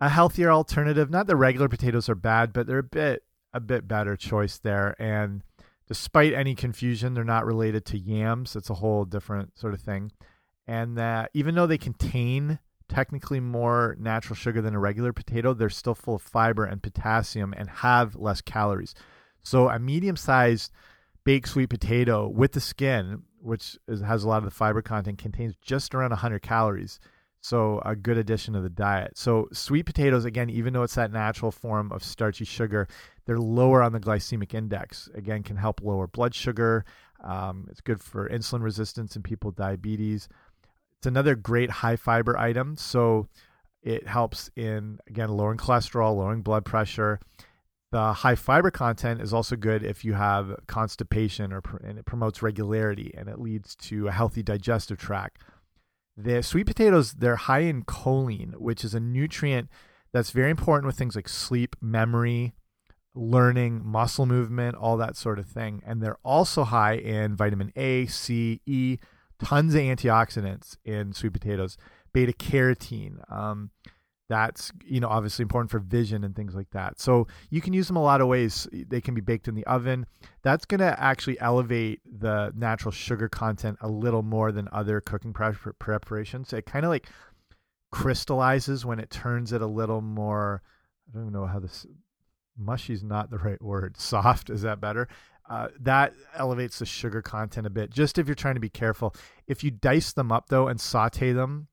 a 0.00 0.08
healthier 0.08 0.50
alternative. 0.50 1.08
Not 1.10 1.26
that 1.28 1.36
regular 1.36 1.68
potatoes 1.68 2.08
are 2.08 2.14
bad, 2.14 2.52
but 2.52 2.66
they're 2.66 2.78
a 2.78 2.82
bit 2.82 3.22
a 3.54 3.60
bit 3.60 3.86
better 3.88 4.16
choice 4.16 4.58
there. 4.58 4.94
And 5.00 5.42
despite 5.88 6.32
any 6.34 6.54
confusion, 6.54 7.14
they're 7.14 7.24
not 7.24 7.46
related 7.46 7.84
to 7.86 7.98
yams. 7.98 8.56
It's 8.56 8.70
a 8.70 8.74
whole 8.74 9.04
different 9.04 9.58
sort 9.58 9.74
of 9.74 9.80
thing. 9.80 10.12
And 10.66 10.96
that 10.98 11.30
even 11.34 11.54
though 11.54 11.66
they 11.66 11.78
contain 11.78 12.58
technically 12.92 13.40
more 13.40 13.96
natural 13.98 14.36
sugar 14.36 14.60
than 14.60 14.74
a 14.74 14.78
regular 14.78 15.14
potato, 15.14 15.54
they're 15.54 15.70
still 15.70 15.94
full 15.94 16.16
of 16.16 16.22
fiber 16.22 16.66
and 16.66 16.82
potassium 16.82 17.54
and 17.56 17.68
have 17.68 18.14
less 18.14 18.42
calories. 18.42 18.94
So 19.42 19.70
a 19.70 19.78
medium-sized 19.78 20.70
baked 21.24 21.48
sweet 21.48 21.70
potato 21.70 22.28
with 22.28 22.52
the 22.52 22.60
skin, 22.60 23.22
which 23.40 23.78
is, 23.88 24.02
has 24.02 24.24
a 24.24 24.28
lot 24.28 24.38
of 24.38 24.44
the 24.44 24.50
fiber 24.50 24.82
content, 24.82 25.16
contains 25.16 25.54
just 25.62 25.94
around 25.94 26.10
100 26.10 26.42
calories. 26.42 27.00
So 27.40 27.80
a 27.84 27.96
good 27.96 28.18
addition 28.18 28.52
to 28.54 28.60
the 28.60 28.68
diet. 28.68 29.16
So 29.16 29.48
sweet 29.52 29.86
potatoes, 29.86 30.26
again, 30.26 30.50
even 30.50 30.74
though 30.74 30.82
it's 30.82 30.94
that 30.94 31.12
natural 31.12 31.50
form 31.50 31.90
of 31.92 32.04
starchy 32.04 32.44
sugar, 32.44 32.86
they're 33.24 33.38
lower 33.38 33.82
on 33.82 33.92
the 33.92 34.00
glycemic 34.00 34.52
index. 34.52 35.08
Again, 35.14 35.42
can 35.42 35.56
help 35.56 35.80
lower 35.82 36.06
blood 36.06 36.34
sugar. 36.34 36.84
Um, 37.24 37.68
it's 37.70 37.80
good 37.80 38.00
for 38.00 38.28
insulin 38.28 38.62
resistance 38.62 39.16
in 39.16 39.22
people 39.22 39.48
with 39.48 39.56
diabetes. 39.56 40.28
It's 41.02 41.06
another 41.08 41.34
great 41.34 41.68
high 41.68 41.96
fiber 41.96 42.38
item. 42.38 42.76
So 42.76 43.26
it 43.82 44.06
helps 44.06 44.52
in 44.54 45.00
again 45.08 45.30
lowering 45.30 45.58
cholesterol, 45.58 46.16
lowering 46.16 46.42
blood 46.42 46.64
pressure. 46.64 47.18
The 47.90 48.12
high 48.12 48.36
fiber 48.36 48.70
content 48.70 49.20
is 49.20 49.34
also 49.34 49.56
good 49.56 49.82
if 49.82 50.04
you 50.04 50.12
have 50.12 50.54
constipation 50.68 51.52
or 51.52 51.60
and 51.82 51.98
it 51.98 52.04
promotes 52.04 52.40
regularity 52.40 53.12
and 53.18 53.28
it 53.28 53.40
leads 53.40 53.74
to 53.76 54.06
a 54.06 54.12
healthy 54.12 54.44
digestive 54.44 54.96
tract 54.96 55.42
The 56.16 56.40
sweet 56.42 56.68
potatoes, 56.68 57.14
they're 57.14 57.34
high 57.34 57.60
in 57.60 57.82
choline, 57.82 58.54
which 58.58 58.84
is 58.84 58.94
a 58.94 59.00
nutrient 59.00 59.68
that's 60.12 60.30
very 60.30 60.50
important 60.50 60.86
with 60.86 60.96
things 60.96 61.16
like 61.16 61.28
sleep, 61.28 61.74
memory, 61.80 62.54
learning, 63.12 63.82
muscle 63.84 64.26
movement, 64.26 64.76
all 64.76 64.96
that 64.98 65.16
sort 65.16 65.40
of 65.40 65.46
thing. 65.46 65.82
And 65.84 66.00
they're 66.00 66.18
also 66.24 66.62
high 66.62 66.94
in 66.94 67.34
vitamin 67.34 67.72
A, 67.74 68.06
C, 68.06 68.60
E, 68.66 68.98
tons 69.42 69.74
of 69.74 69.80
antioxidants 69.80 70.76
in 70.84 71.12
sweet 71.12 71.32
potatoes, 71.32 71.76
beta 72.12 72.32
carotene. 72.32 73.30
Um, 73.30 73.70
that's 74.28 74.72
you 74.84 74.98
know 74.98 75.08
obviously 75.08 75.42
important 75.42 75.70
for 75.70 75.78
vision 75.78 76.24
and 76.24 76.34
things 76.34 76.54
like 76.54 76.70
that. 76.70 76.98
So 76.98 77.26
you 77.50 77.60
can 77.60 77.74
use 77.74 77.86
them 77.86 77.96
a 77.96 78.02
lot 78.02 78.20
of 78.20 78.28
ways. 78.28 78.66
They 78.72 79.00
can 79.00 79.14
be 79.14 79.20
baked 79.20 79.46
in 79.46 79.54
the 79.54 79.66
oven. 79.66 80.06
That's 80.42 80.64
going 80.64 80.80
to 80.80 80.98
actually 80.98 81.38
elevate 81.40 82.00
the 82.06 82.52
natural 82.56 82.92
sugar 82.92 83.28
content 83.28 83.76
a 83.82 83.88
little 83.88 84.22
more 84.22 84.50
than 84.50 84.68
other 84.72 85.00
cooking 85.00 85.34
preparations. 85.34 86.52
It 86.52 86.64
kind 86.64 86.84
of 86.84 86.90
like 86.90 87.08
crystallizes 87.90 88.86
when 88.86 89.00
it 89.00 89.10
turns 89.10 89.52
it 89.52 89.60
a 89.60 89.66
little 89.66 90.00
more. 90.00 90.62
I 91.08 91.12
don't 91.14 91.24
even 91.24 91.32
know 91.34 91.46
how 91.46 91.58
this 91.58 91.84
mushy 92.56 92.94
is 92.94 93.02
not 93.04 93.30
the 93.30 93.38
right 93.38 93.60
word. 93.60 93.96
Soft 94.00 94.48
is 94.48 94.62
that 94.62 94.80
better? 94.80 95.08
Uh, 95.48 95.68
that 95.80 96.14
elevates 96.34 96.78
the 96.78 96.86
sugar 96.86 97.20
content 97.20 97.66
a 97.66 97.70
bit. 97.70 97.90
Just 97.90 98.18
if 98.18 98.26
you're 98.26 98.34
trying 98.34 98.54
to 98.54 98.60
be 98.60 98.68
careful, 98.68 99.14
if 99.46 99.62
you 99.64 99.70
dice 99.70 100.12
them 100.12 100.30
up 100.32 100.48
though 100.48 100.68
and 100.68 100.80
saute 100.80 101.32
them 101.32 101.68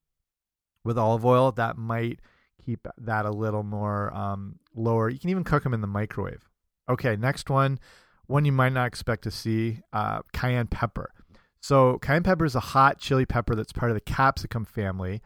with 0.83 0.97
olive 0.97 1.25
oil, 1.25 1.51
that 1.53 1.77
might 1.77 2.19
keep 2.65 2.87
that 2.97 3.25
a 3.25 3.31
little 3.31 3.63
more 3.63 4.13
um, 4.13 4.59
lower. 4.75 5.09
You 5.09 5.19
can 5.19 5.29
even 5.29 5.43
cook 5.43 5.63
them 5.63 5.73
in 5.73 5.81
the 5.81 5.87
microwave. 5.87 6.49
Okay, 6.89 7.15
next 7.15 7.49
one, 7.49 7.79
one 8.27 8.45
you 8.45 8.51
might 8.51 8.73
not 8.73 8.87
expect 8.87 9.23
to 9.23 9.31
see, 9.31 9.81
uh, 9.93 10.21
cayenne 10.33 10.67
pepper. 10.67 11.13
So 11.61 11.99
cayenne 11.99 12.23
pepper 12.23 12.45
is 12.45 12.55
a 12.55 12.59
hot 12.59 12.99
chili 12.99 13.25
pepper 13.25 13.55
that's 13.55 13.73
part 13.73 13.91
of 13.91 13.95
the 13.95 14.01
capsicum 14.01 14.65
family. 14.65 15.21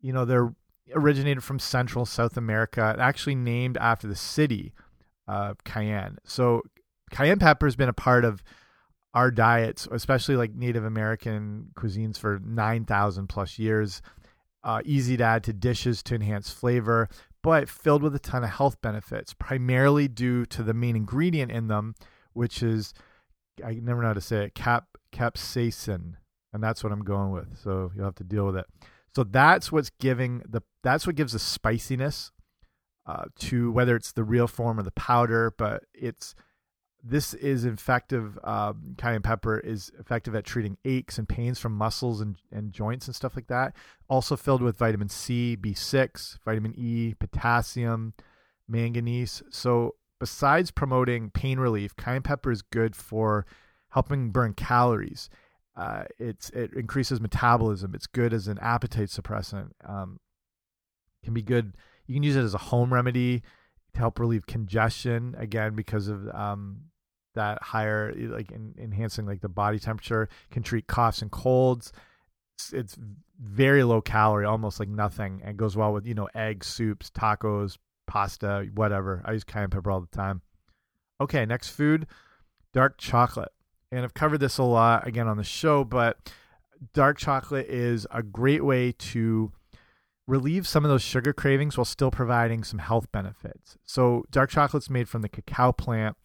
You 0.00 0.12
know, 0.12 0.24
they're 0.24 0.54
originated 0.94 1.42
from 1.42 1.58
Central 1.58 2.04
South 2.06 2.36
America, 2.36 2.94
actually 2.98 3.34
named 3.34 3.76
after 3.78 4.06
the 4.06 4.16
city 4.16 4.72
of 5.26 5.62
Cayenne. 5.64 6.18
So 6.24 6.62
cayenne 7.10 7.38
pepper 7.38 7.66
has 7.66 7.76
been 7.76 7.88
a 7.88 7.94
part 7.94 8.24
of 8.24 8.42
our 9.14 9.30
diets, 9.30 9.88
especially 9.90 10.36
like 10.36 10.54
Native 10.54 10.84
American 10.84 11.70
cuisines 11.74 12.18
for 12.18 12.40
9,000 12.44 13.26
plus 13.26 13.58
years 13.58 14.02
uh, 14.64 14.82
easy 14.84 15.16
to 15.16 15.24
add 15.24 15.44
to 15.44 15.52
dishes 15.52 16.02
to 16.04 16.14
enhance 16.14 16.50
flavor, 16.50 17.08
but 17.42 17.68
filled 17.68 18.02
with 18.02 18.14
a 18.14 18.18
ton 18.18 18.44
of 18.44 18.50
health 18.50 18.80
benefits, 18.82 19.32
primarily 19.34 20.08
due 20.08 20.44
to 20.46 20.62
the 20.62 20.74
main 20.74 20.96
ingredient 20.96 21.50
in 21.50 21.68
them, 21.68 21.94
which 22.32 22.62
is 22.62 22.92
I 23.64 23.74
never 23.74 24.02
know 24.02 24.08
how 24.08 24.14
to 24.14 24.20
say 24.20 24.44
it, 24.44 24.54
cap 24.54 24.86
capsaicin, 25.12 26.14
and 26.52 26.62
that's 26.62 26.82
what 26.82 26.92
I'm 26.92 27.04
going 27.04 27.30
with. 27.30 27.58
So 27.58 27.90
you'll 27.94 28.04
have 28.04 28.14
to 28.16 28.24
deal 28.24 28.46
with 28.46 28.56
it. 28.56 28.66
So 29.14 29.24
that's 29.24 29.72
what's 29.72 29.90
giving 30.00 30.42
the 30.48 30.62
that's 30.82 31.06
what 31.06 31.16
gives 31.16 31.32
the 31.32 31.38
spiciness 31.38 32.30
uh, 33.06 33.24
to 33.38 33.72
whether 33.72 33.96
it's 33.96 34.12
the 34.12 34.24
real 34.24 34.46
form 34.46 34.78
or 34.78 34.82
the 34.82 34.90
powder, 34.90 35.54
but 35.56 35.84
it's 35.94 36.34
this 37.08 37.34
is 37.34 37.64
effective. 37.64 38.38
Um, 38.44 38.94
cayenne 38.98 39.22
pepper 39.22 39.58
is 39.58 39.90
effective 39.98 40.34
at 40.34 40.44
treating 40.44 40.76
aches 40.84 41.18
and 41.18 41.28
pains 41.28 41.58
from 41.58 41.72
muscles 41.72 42.20
and, 42.20 42.36
and 42.52 42.72
joints 42.72 43.06
and 43.06 43.16
stuff 43.16 43.34
like 43.34 43.46
that. 43.46 43.74
Also 44.08 44.36
filled 44.36 44.62
with 44.62 44.76
vitamin 44.76 45.08
C, 45.08 45.56
B6, 45.58 46.38
vitamin 46.44 46.74
E, 46.76 47.14
potassium, 47.18 48.14
manganese. 48.68 49.42
So, 49.50 49.94
besides 50.20 50.70
promoting 50.70 51.30
pain 51.30 51.58
relief, 51.58 51.96
cayenne 51.96 52.22
pepper 52.22 52.50
is 52.50 52.62
good 52.62 52.94
for 52.94 53.46
helping 53.90 54.30
burn 54.30 54.52
calories. 54.54 55.30
Uh, 55.76 56.04
it's 56.18 56.50
it 56.50 56.74
increases 56.74 57.20
metabolism. 57.20 57.94
It's 57.94 58.06
good 58.06 58.34
as 58.34 58.48
an 58.48 58.58
appetite 58.60 59.08
suppressant. 59.08 59.70
Um, 59.86 60.18
can 61.24 61.34
be 61.34 61.42
good. 61.42 61.74
You 62.06 62.14
can 62.14 62.22
use 62.22 62.36
it 62.36 62.42
as 62.42 62.54
a 62.54 62.58
home 62.58 62.92
remedy 62.92 63.42
to 63.94 63.98
help 63.98 64.18
relieve 64.18 64.46
congestion 64.46 65.34
again 65.38 65.74
because 65.74 66.08
of 66.08 66.28
um, 66.34 66.87
that 67.38 67.62
higher 67.62 68.12
like 68.16 68.50
in, 68.50 68.74
enhancing 68.76 69.26
like 69.26 69.40
the 69.40 69.48
body 69.48 69.78
temperature 69.78 70.28
can 70.50 70.62
treat 70.62 70.86
coughs 70.86 71.22
and 71.22 71.30
colds. 71.30 71.92
It's, 72.56 72.72
it's, 72.72 72.98
very 73.40 73.84
low 73.84 74.00
calorie 74.00 74.44
almost 74.44 74.80
like 74.80 74.88
nothing 74.88 75.40
and 75.44 75.56
goes 75.56 75.76
well 75.76 75.92
with 75.92 76.04
you 76.04 76.12
know 76.12 76.28
eggs 76.34 76.66
soups 76.66 77.08
tacos 77.08 77.78
pasta 78.08 78.68
whatever. 78.74 79.22
I 79.24 79.30
use 79.30 79.44
cayenne 79.44 79.70
pepper 79.70 79.92
all 79.92 80.00
the 80.00 80.08
time. 80.08 80.42
Okay 81.20 81.46
next 81.46 81.68
food 81.68 82.08
dark 82.74 82.98
chocolate. 82.98 83.52
And 83.92 84.02
i've 84.02 84.12
covered 84.12 84.38
this 84.38 84.58
a 84.58 84.64
lot 84.64 85.06
again 85.06 85.28
on 85.28 85.36
the 85.36 85.44
show 85.44 85.84
but 85.84 86.32
dark 86.92 87.16
chocolate 87.16 87.68
is 87.68 88.08
a 88.10 88.24
great 88.24 88.64
way 88.64 88.90
to 88.90 89.52
relieve 90.26 90.66
some 90.66 90.84
of 90.84 90.90
those 90.90 91.02
sugar 91.02 91.32
cravings 91.32 91.78
while 91.78 91.84
still 91.84 92.10
providing 92.10 92.62
some 92.62 92.78
health 92.78 93.10
benefits. 93.12 93.78
So 93.84 94.24
dark 94.30 94.50
chocolate's 94.50 94.90
made 94.90 95.08
from 95.08 95.22
the 95.22 95.28
cacao 95.28 95.70
plant 95.72 96.16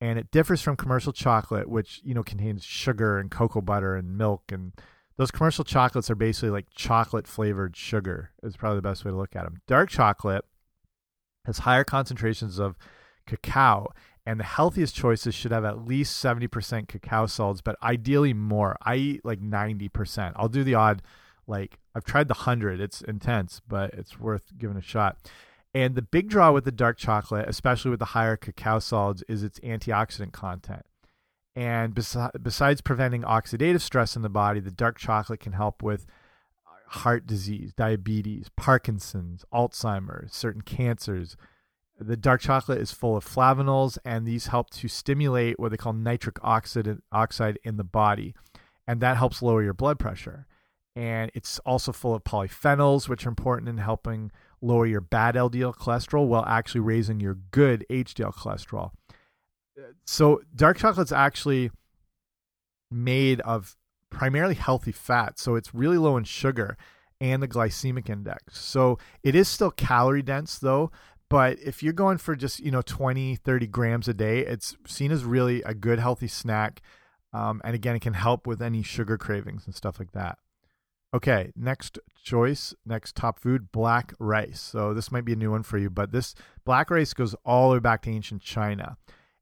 and 0.00 0.18
it 0.18 0.30
differs 0.30 0.62
from 0.62 0.76
commercial 0.76 1.12
chocolate 1.12 1.68
which, 1.68 2.00
you 2.04 2.14
know, 2.14 2.22
contains 2.22 2.64
sugar 2.64 3.18
and 3.18 3.30
cocoa 3.30 3.60
butter 3.60 3.96
and 3.96 4.16
milk 4.16 4.42
and 4.52 4.72
those 5.16 5.30
commercial 5.32 5.64
chocolates 5.64 6.10
are 6.10 6.14
basically 6.14 6.50
like 6.50 6.66
chocolate 6.74 7.26
flavored 7.26 7.76
sugar 7.76 8.30
is 8.42 8.56
probably 8.56 8.78
the 8.78 8.82
best 8.82 9.04
way 9.04 9.10
to 9.10 9.16
look 9.16 9.34
at 9.34 9.44
them. 9.44 9.60
Dark 9.66 9.90
chocolate 9.90 10.44
has 11.44 11.58
higher 11.60 11.84
concentrations 11.84 12.58
of 12.58 12.76
cacao 13.26 13.88
and 14.28 14.38
the 14.38 14.44
healthiest 14.44 14.94
choices 14.94 15.34
should 15.34 15.52
have 15.52 15.64
at 15.64 15.86
least 15.86 16.22
70% 16.22 16.86
cacao 16.86 17.24
solids, 17.24 17.62
but 17.62 17.76
ideally 17.82 18.34
more. 18.34 18.76
I 18.82 18.96
eat 18.96 19.24
like 19.24 19.40
90%. 19.40 20.34
I'll 20.36 20.50
do 20.50 20.62
the 20.62 20.74
odd 20.74 21.02
like 21.46 21.78
I've 21.94 22.04
tried 22.04 22.28
the 22.28 22.34
100. 22.34 22.78
It's 22.78 23.00
intense, 23.00 23.62
but 23.66 23.94
it's 23.94 24.20
worth 24.20 24.52
giving 24.58 24.76
a 24.76 24.82
shot. 24.82 25.16
And 25.74 25.94
the 25.94 26.02
big 26.02 26.28
draw 26.28 26.52
with 26.52 26.64
the 26.64 26.72
dark 26.72 26.96
chocolate, 26.96 27.48
especially 27.48 27.90
with 27.90 28.00
the 28.00 28.06
higher 28.06 28.36
cacao 28.36 28.78
solids, 28.78 29.22
is 29.28 29.42
its 29.42 29.60
antioxidant 29.60 30.32
content. 30.32 30.86
And 31.54 31.94
besi 31.94 32.30
besides 32.42 32.80
preventing 32.80 33.22
oxidative 33.22 33.80
stress 33.80 34.16
in 34.16 34.22
the 34.22 34.28
body, 34.28 34.60
the 34.60 34.70
dark 34.70 34.98
chocolate 34.98 35.40
can 35.40 35.52
help 35.52 35.82
with 35.82 36.06
heart 36.88 37.26
disease, 37.26 37.72
diabetes, 37.74 38.48
Parkinson's, 38.56 39.44
Alzheimer's, 39.52 40.34
certain 40.34 40.62
cancers. 40.62 41.36
The 42.00 42.16
dark 42.16 42.40
chocolate 42.40 42.80
is 42.80 42.92
full 42.92 43.16
of 43.16 43.26
flavanols, 43.26 43.98
and 44.04 44.24
these 44.24 44.46
help 44.46 44.70
to 44.70 44.88
stimulate 44.88 45.58
what 45.58 45.70
they 45.70 45.76
call 45.76 45.92
nitric 45.92 46.38
oxide 46.42 47.58
in 47.64 47.76
the 47.76 47.84
body. 47.84 48.34
And 48.86 49.00
that 49.00 49.16
helps 49.16 49.42
lower 49.42 49.62
your 49.62 49.74
blood 49.74 49.98
pressure 49.98 50.46
and 50.98 51.30
it's 51.32 51.60
also 51.60 51.92
full 51.92 52.12
of 52.12 52.24
polyphenols, 52.24 53.08
which 53.08 53.24
are 53.24 53.28
important 53.28 53.68
in 53.68 53.78
helping 53.78 54.32
lower 54.60 54.86
your 54.86 55.00
bad 55.00 55.34
LDL 55.34 55.74
cholesterol 55.74 56.26
while 56.26 56.44
actually 56.46 56.80
raising 56.80 57.20
your 57.20 57.38
good 57.50 57.84
HDL 57.90 58.34
cholesterol. 58.34 58.90
So, 60.04 60.40
dark 60.54 60.78
chocolate's 60.78 61.12
actually 61.12 61.70
made 62.90 63.40
of 63.42 63.76
primarily 64.10 64.54
healthy 64.54 64.92
fat, 64.92 65.38
so 65.38 65.54
it's 65.54 65.74
really 65.74 65.98
low 65.98 66.16
in 66.16 66.24
sugar 66.24 66.76
and 67.20 67.42
the 67.42 67.48
glycemic 67.48 68.08
index. 68.08 68.58
So, 68.58 68.98
it 69.22 69.34
is 69.34 69.48
still 69.48 69.70
calorie 69.70 70.22
dense 70.22 70.58
though, 70.58 70.90
but 71.28 71.58
if 71.60 71.82
you're 71.82 71.92
going 71.92 72.18
for 72.18 72.34
just, 72.34 72.60
you 72.60 72.70
know, 72.70 72.82
20, 72.82 73.36
30 73.36 73.66
grams 73.66 74.08
a 74.08 74.14
day, 74.14 74.40
it's 74.40 74.76
seen 74.86 75.12
as 75.12 75.24
really 75.24 75.62
a 75.62 75.74
good 75.74 75.98
healthy 75.98 76.28
snack. 76.28 76.80
Um, 77.32 77.60
and 77.64 77.74
again, 77.74 77.94
it 77.94 78.00
can 78.00 78.14
help 78.14 78.46
with 78.46 78.62
any 78.62 78.82
sugar 78.82 79.18
cravings 79.18 79.66
and 79.66 79.74
stuff 79.74 79.98
like 79.98 80.12
that. 80.12 80.38
Okay, 81.14 81.52
next 81.56 81.98
choice, 82.22 82.74
next 82.84 83.16
top 83.16 83.38
food, 83.38 83.72
black 83.72 84.12
rice. 84.18 84.60
So 84.60 84.92
this 84.92 85.10
might 85.10 85.24
be 85.24 85.32
a 85.32 85.36
new 85.36 85.50
one 85.50 85.62
for 85.62 85.78
you, 85.78 85.88
but 85.88 86.12
this 86.12 86.34
black 86.64 86.90
rice 86.90 87.14
goes 87.14 87.34
all 87.46 87.70
the 87.70 87.76
way 87.76 87.80
back 87.80 88.02
to 88.02 88.10
ancient 88.10 88.42
China. 88.42 88.98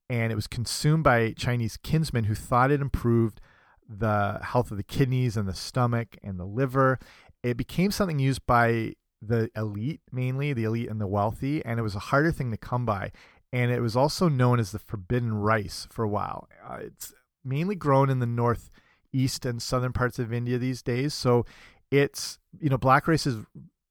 And 0.08 0.30
it 0.30 0.36
was 0.36 0.46
consumed 0.46 1.02
by 1.02 1.32
Chinese 1.32 1.76
kinsmen 1.76 2.24
who 2.24 2.36
thought 2.36 2.70
it 2.70 2.80
improved 2.80 3.40
the 3.88 4.38
health 4.42 4.70
of 4.70 4.76
the 4.76 4.84
kidneys 4.84 5.36
and 5.36 5.48
the 5.48 5.54
stomach 5.54 6.16
and 6.22 6.38
the 6.38 6.44
liver. 6.44 7.00
It 7.42 7.56
became 7.56 7.90
something 7.90 8.20
used 8.20 8.46
by 8.46 8.94
the 9.20 9.50
elite, 9.56 10.02
mainly 10.12 10.52
the 10.52 10.64
elite 10.64 10.88
and 10.88 11.00
the 11.00 11.06
wealthy, 11.08 11.64
and 11.64 11.80
it 11.80 11.82
was 11.82 11.96
a 11.96 12.00
harder 12.00 12.30
thing 12.30 12.52
to 12.52 12.56
come 12.56 12.86
by. 12.86 13.10
And 13.52 13.72
it 13.72 13.80
was 13.80 13.96
also 13.96 14.28
known 14.28 14.60
as 14.60 14.70
the 14.70 14.78
forbidden 14.78 15.34
rice 15.34 15.88
for 15.90 16.04
a 16.04 16.08
while. 16.08 16.48
Uh, 16.64 16.78
it's 16.82 17.12
mainly 17.44 17.74
grown 17.74 18.10
in 18.10 18.20
the 18.20 18.26
north 18.26 18.70
east 19.12 19.44
and 19.44 19.60
southern 19.60 19.92
parts 19.92 20.18
of 20.18 20.32
India 20.32 20.58
these 20.58 20.82
days. 20.82 21.14
So 21.14 21.44
it's 21.90 22.38
you 22.60 22.68
know 22.68 22.78
black 22.78 23.06
rice 23.08 23.26
is 23.26 23.38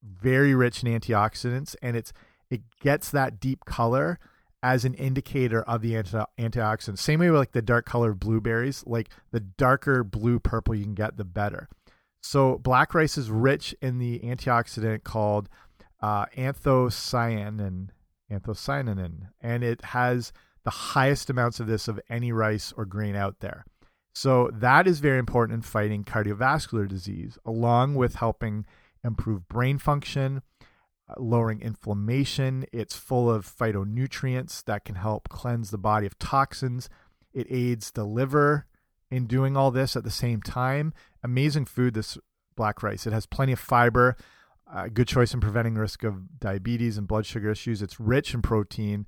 very 0.03 0.53
rich 0.53 0.83
in 0.83 0.99
antioxidants 0.99 1.75
and 1.81 1.95
it's 1.95 2.13
it 2.49 2.61
gets 2.81 3.09
that 3.11 3.39
deep 3.39 3.65
color 3.65 4.19
as 4.61 4.83
an 4.83 4.95
indicator 4.95 5.61
of 5.63 5.81
the 5.81 5.95
anti 5.95 6.23
antioxidants. 6.39 6.97
Same 6.97 7.19
way 7.19 7.29
with 7.29 7.39
like 7.39 7.51
the 7.51 7.61
dark 7.61 7.85
color 7.85 8.11
of 8.11 8.19
blueberries, 8.19 8.83
like 8.87 9.09
the 9.31 9.39
darker 9.39 10.03
blue 10.03 10.39
purple 10.39 10.73
you 10.73 10.83
can 10.83 10.95
get, 10.95 11.17
the 11.17 11.23
better. 11.23 11.69
So 12.21 12.57
black 12.57 12.95
rice 12.95 13.17
is 13.17 13.29
rich 13.29 13.75
in 13.81 13.99
the 13.99 14.19
antioxidant 14.21 15.03
called 15.03 15.49
uh, 16.01 16.25
anthocyanin, 16.35 17.89
anthocyanin, 18.31 19.27
and 19.39 19.63
it 19.63 19.83
has 19.85 20.33
the 20.63 20.71
highest 20.71 21.29
amounts 21.29 21.59
of 21.59 21.67
this 21.67 21.87
of 21.87 21.99
any 22.09 22.31
rice 22.31 22.73
or 22.75 22.85
grain 22.85 23.15
out 23.15 23.41
there. 23.41 23.65
So 24.15 24.49
that 24.53 24.87
is 24.87 25.01
very 25.01 25.19
important 25.19 25.57
in 25.57 25.61
fighting 25.61 26.05
cardiovascular 26.05 26.87
disease, 26.87 27.37
along 27.45 27.95
with 27.95 28.15
helping 28.15 28.65
improve 29.03 29.49
brain 29.49 29.77
function, 29.77 30.41
uh, 31.09 31.15
lowering 31.17 31.61
inflammation. 31.61 32.65
It's 32.71 32.95
full 32.95 33.29
of 33.29 33.45
phytonutrients 33.45 34.63
that 34.63 34.85
can 34.85 34.95
help 34.95 35.27
cleanse 35.27 35.69
the 35.69 35.77
body 35.77 36.07
of 36.07 36.17
toxins. 36.17 36.89
It 37.33 37.47
aids 37.49 37.91
the 37.91 38.05
liver 38.05 38.67
in 39.11 39.27
doing 39.27 39.57
all 39.57 39.69
this 39.69 39.97
at 39.97 40.05
the 40.05 40.11
same 40.11 40.41
time. 40.41 40.93
Amazing 41.21 41.65
food, 41.65 41.93
this 41.93 42.17
black 42.55 42.81
rice. 42.81 43.05
It 43.05 43.11
has 43.11 43.25
plenty 43.25 43.51
of 43.51 43.59
fiber, 43.59 44.15
a 44.73 44.89
good 44.89 45.09
choice 45.09 45.33
in 45.33 45.41
preventing 45.41 45.75
risk 45.75 46.05
of 46.05 46.39
diabetes 46.39 46.97
and 46.97 47.05
blood 47.05 47.25
sugar 47.25 47.51
issues. 47.51 47.81
It's 47.81 47.99
rich 47.99 48.33
in 48.33 48.41
protein, 48.41 49.07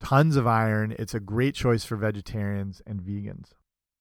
tons 0.00 0.36
of 0.36 0.46
iron. 0.46 0.94
It's 0.96 1.12
a 1.12 1.18
great 1.18 1.56
choice 1.56 1.84
for 1.84 1.96
vegetarians 1.96 2.80
and 2.86 3.00
vegans. 3.00 3.48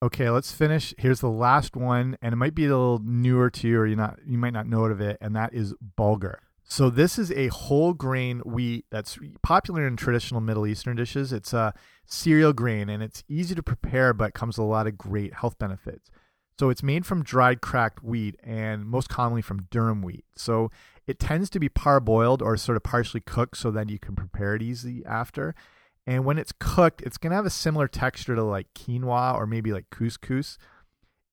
Okay, 0.03 0.29
let's 0.29 0.51
finish. 0.51 0.93
Here's 0.97 1.21
the 1.21 1.29
last 1.29 1.77
one, 1.77 2.17
and 2.21 2.33
it 2.33 2.35
might 2.35 2.53
be 2.53 2.65
a 2.65 2.67
little 2.67 2.99
newer 3.01 3.49
to 3.51 3.67
you, 3.69 3.79
or 3.79 3.87
you 3.87 3.95
not 3.95 4.19
you 4.27 4.37
might 4.37 4.51
not 4.51 4.67
know 4.67 4.83
of 4.83 4.99
it, 4.99 5.17
and 5.21 5.33
that 5.37 5.53
is 5.53 5.73
bulgur. 5.97 6.39
So 6.65 6.89
this 6.89 7.17
is 7.17 7.31
a 7.31 7.47
whole 7.47 7.93
grain 7.93 8.39
wheat 8.39 8.85
that's 8.91 9.17
popular 9.43 9.87
in 9.87 9.95
traditional 9.95 10.41
Middle 10.41 10.67
Eastern 10.67 10.97
dishes. 10.97 11.31
It's 11.31 11.53
a 11.53 11.73
cereal 12.05 12.51
grain, 12.51 12.89
and 12.89 13.01
it's 13.01 13.23
easy 13.29 13.55
to 13.55 13.63
prepare, 13.63 14.11
but 14.11 14.33
comes 14.33 14.57
with 14.57 14.65
a 14.65 14.69
lot 14.69 14.87
of 14.87 14.97
great 14.97 15.35
health 15.35 15.57
benefits. 15.57 16.11
So 16.59 16.69
it's 16.69 16.83
made 16.83 17.05
from 17.05 17.23
dried 17.23 17.61
cracked 17.61 18.03
wheat 18.03 18.35
and 18.43 18.85
most 18.85 19.07
commonly 19.07 19.41
from 19.41 19.67
durum 19.71 20.03
wheat. 20.03 20.25
So 20.35 20.69
it 21.07 21.17
tends 21.17 21.49
to 21.51 21.61
be 21.61 21.69
parboiled 21.69 22.41
or 22.41 22.57
sort 22.57 22.75
of 22.75 22.83
partially 22.83 23.21
cooked 23.21 23.55
so 23.55 23.71
that 23.71 23.89
you 23.89 23.99
can 23.99 24.17
prepare 24.17 24.53
it 24.53 24.61
easy 24.61 25.01
after. 25.05 25.55
And 26.05 26.25
when 26.25 26.37
it's 26.37 26.53
cooked, 26.59 27.01
it's 27.01 27.17
going 27.17 27.31
to 27.31 27.35
have 27.35 27.45
a 27.45 27.49
similar 27.49 27.87
texture 27.87 28.35
to 28.35 28.43
like 28.43 28.67
quinoa 28.73 29.35
or 29.35 29.47
maybe 29.47 29.71
like 29.71 29.89
couscous. 29.89 30.57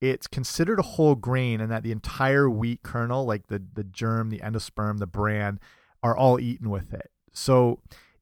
It's 0.00 0.26
considered 0.26 0.78
a 0.78 0.83
whole 0.83 1.14
grain 1.14 1.61
and 1.61 1.70
that 1.70 1.83
the 1.83 1.92
entire 1.92 2.48
wheat 2.48 2.83
kernel, 2.83 3.24
like 3.24 3.48
the, 3.48 3.62
the 3.74 3.85
germ, 3.85 4.30
the 4.30 4.38
endosperm, 4.38 4.98
the 4.98 5.06
bran, 5.06 5.61
are 6.02 6.16
all 6.16 6.40
eaten 6.40 6.70
with 6.70 6.94
it. 6.94 7.11
So 7.33 7.80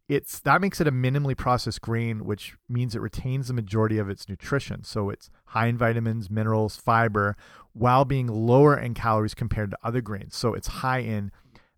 it's 0.08 0.40
that 0.40 0.60
makes 0.62 0.80
it 0.80 0.86
a 0.86 0.92
minimally 0.92 1.36
processed 1.36 1.82
grain, 1.82 2.24
which 2.24 2.56
means 2.68 2.94
it 2.94 3.00
retains 3.00 3.48
the 3.48 3.54
majority 3.54 3.98
of 3.98 4.08
its 4.08 4.28
nutrition. 4.28 4.82
So 4.82 5.10
it's 5.10 5.30
high 5.46 5.66
in 5.66 5.76
vitamins, 5.76 6.30
minerals, 6.30 6.76
fiber, 6.76 7.36
while 7.74 8.04
being 8.04 8.26
lower 8.26 8.76
in 8.76 8.94
calories 8.94 9.34
compared 9.34 9.70
to 9.70 9.78
other 9.84 10.00
grains. 10.00 10.34
So 10.34 10.54
it's 10.54 10.68
high 10.68 11.00
in 11.00 11.30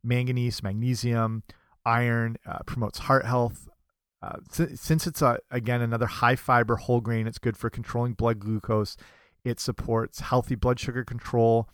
manganese, 0.02 0.62
magnesium, 0.62 1.42
iron, 1.84 2.36
uh, 2.46 2.60
promotes 2.66 3.00
heart 3.00 3.26
health, 3.26 3.68
uh, 4.22 4.36
since 4.50 5.06
it's 5.06 5.22
a, 5.22 5.38
again 5.50 5.80
another 5.80 6.06
high 6.06 6.36
fiber 6.36 6.76
whole 6.76 7.00
grain, 7.00 7.26
it's 7.26 7.38
good 7.38 7.56
for 7.56 7.70
controlling 7.70 8.12
blood 8.12 8.38
glucose. 8.38 8.96
It 9.44 9.58
supports 9.58 10.20
healthy 10.20 10.54
blood 10.54 10.78
sugar 10.78 11.04
control. 11.04 11.68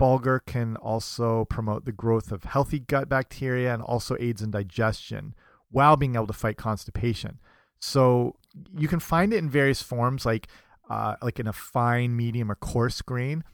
Bulgur 0.00 0.40
can 0.44 0.76
also 0.76 1.46
promote 1.46 1.84
the 1.84 1.92
growth 1.92 2.30
of 2.30 2.44
healthy 2.44 2.78
gut 2.78 3.08
bacteria 3.08 3.72
and 3.72 3.82
also 3.82 4.16
aids 4.20 4.42
in 4.42 4.50
digestion 4.50 5.34
while 5.70 5.96
being 5.96 6.14
able 6.14 6.26
to 6.26 6.32
fight 6.32 6.56
constipation. 6.56 7.38
So 7.80 8.36
you 8.76 8.86
can 8.86 9.00
find 9.00 9.32
it 9.32 9.38
in 9.38 9.48
various 9.48 9.82
forms, 9.82 10.26
like 10.26 10.48
uh, 10.90 11.16
like 11.22 11.40
in 11.40 11.46
a 11.46 11.52
fine, 11.52 12.16
medium, 12.16 12.50
or 12.50 12.54
coarse 12.54 13.02
grain. 13.02 13.44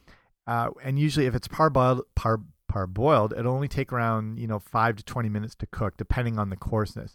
Uh, 0.46 0.70
and 0.82 0.98
usually, 0.98 1.26
if 1.26 1.34
it's 1.34 1.48
parboiled, 1.48 2.02
par 2.16 2.40
parboiled, 2.70 3.38
it'll 3.38 3.54
only 3.54 3.68
take 3.68 3.92
around 3.92 4.38
you 4.38 4.48
know 4.48 4.58
five 4.58 4.96
to 4.96 5.04
twenty 5.04 5.28
minutes 5.28 5.54
to 5.56 5.66
cook, 5.66 5.96
depending 5.96 6.38
on 6.38 6.50
the 6.50 6.56
coarseness 6.56 7.14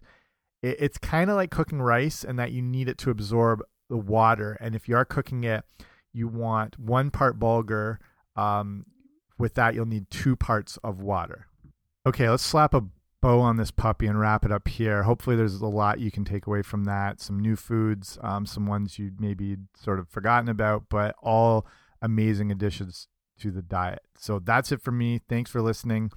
it, 0.62 0.78
it's 0.80 0.98
kind 0.98 1.30
of 1.30 1.36
like 1.36 1.52
cooking 1.52 1.82
rice 1.82 2.24
and 2.24 2.38
that 2.40 2.52
you 2.52 2.62
need 2.62 2.88
it 2.88 2.98
to 3.00 3.10
absorb 3.10 3.62
the 3.90 3.98
water. 3.98 4.58
And 4.60 4.76
if 4.76 4.88
you 4.88 4.96
are 4.96 5.06
cooking 5.06 5.44
it, 5.44 5.64
you 6.14 6.28
want 6.28 6.80
one 6.80 7.12
part 7.12 7.40
bulgur. 7.40 7.98
Um, 8.36 8.86
with 9.38 9.56
that, 9.56 9.74
you'll 9.74 9.86
need 9.86 10.10
two 10.10 10.36
parts 10.36 10.78
of 10.84 11.02
water. 11.02 11.48
Okay, 12.06 12.30
let's 12.30 12.44
slap 12.44 12.74
a 12.74 12.86
bow 13.22 13.40
on 13.42 13.58
this 13.58 13.72
puppy 13.72 14.08
and 14.08 14.20
wrap 14.20 14.46
it 14.46 14.52
up 14.52 14.68
here. 14.68 15.04
Hopefully, 15.04 15.36
there's 15.36 15.62
a 15.62 15.68
lot 15.68 16.00
you 16.00 16.12
can 16.12 16.26
take 16.26 16.48
away 16.48 16.62
from 16.62 16.86
that. 16.86 17.20
Some 17.20 17.40
new 17.40 17.56
foods, 17.56 18.18
um, 18.22 18.46
some 18.46 18.66
ones 18.66 18.98
you 18.98 19.12
maybe 19.20 19.58
sort 19.76 20.00
of 20.00 20.10
forgotten 20.10 20.50
about, 20.50 20.86
but 20.90 21.16
all 21.22 21.66
amazing 22.02 22.52
additions 22.52 23.08
to 23.40 23.52
the 23.52 23.62
diet. 23.62 24.02
So 24.18 24.40
that's 24.40 24.72
it 24.72 24.82
for 24.82 24.92
me. 24.92 25.22
Thanks 25.28 25.50
for 25.50 25.62
listening. 25.62 26.12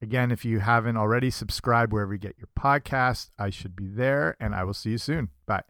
Again, 0.00 0.30
if 0.30 0.44
you 0.44 0.60
haven't 0.60 0.96
already, 0.96 1.30
subscribe 1.30 1.92
wherever 1.92 2.12
you 2.12 2.18
get 2.18 2.36
your 2.38 2.48
podcast. 2.58 3.30
I 3.38 3.50
should 3.50 3.74
be 3.74 3.86
there, 3.86 4.36
and 4.38 4.54
I 4.54 4.64
will 4.64 4.74
see 4.74 4.90
you 4.90 4.98
soon. 4.98 5.30
Bye. 5.46 5.62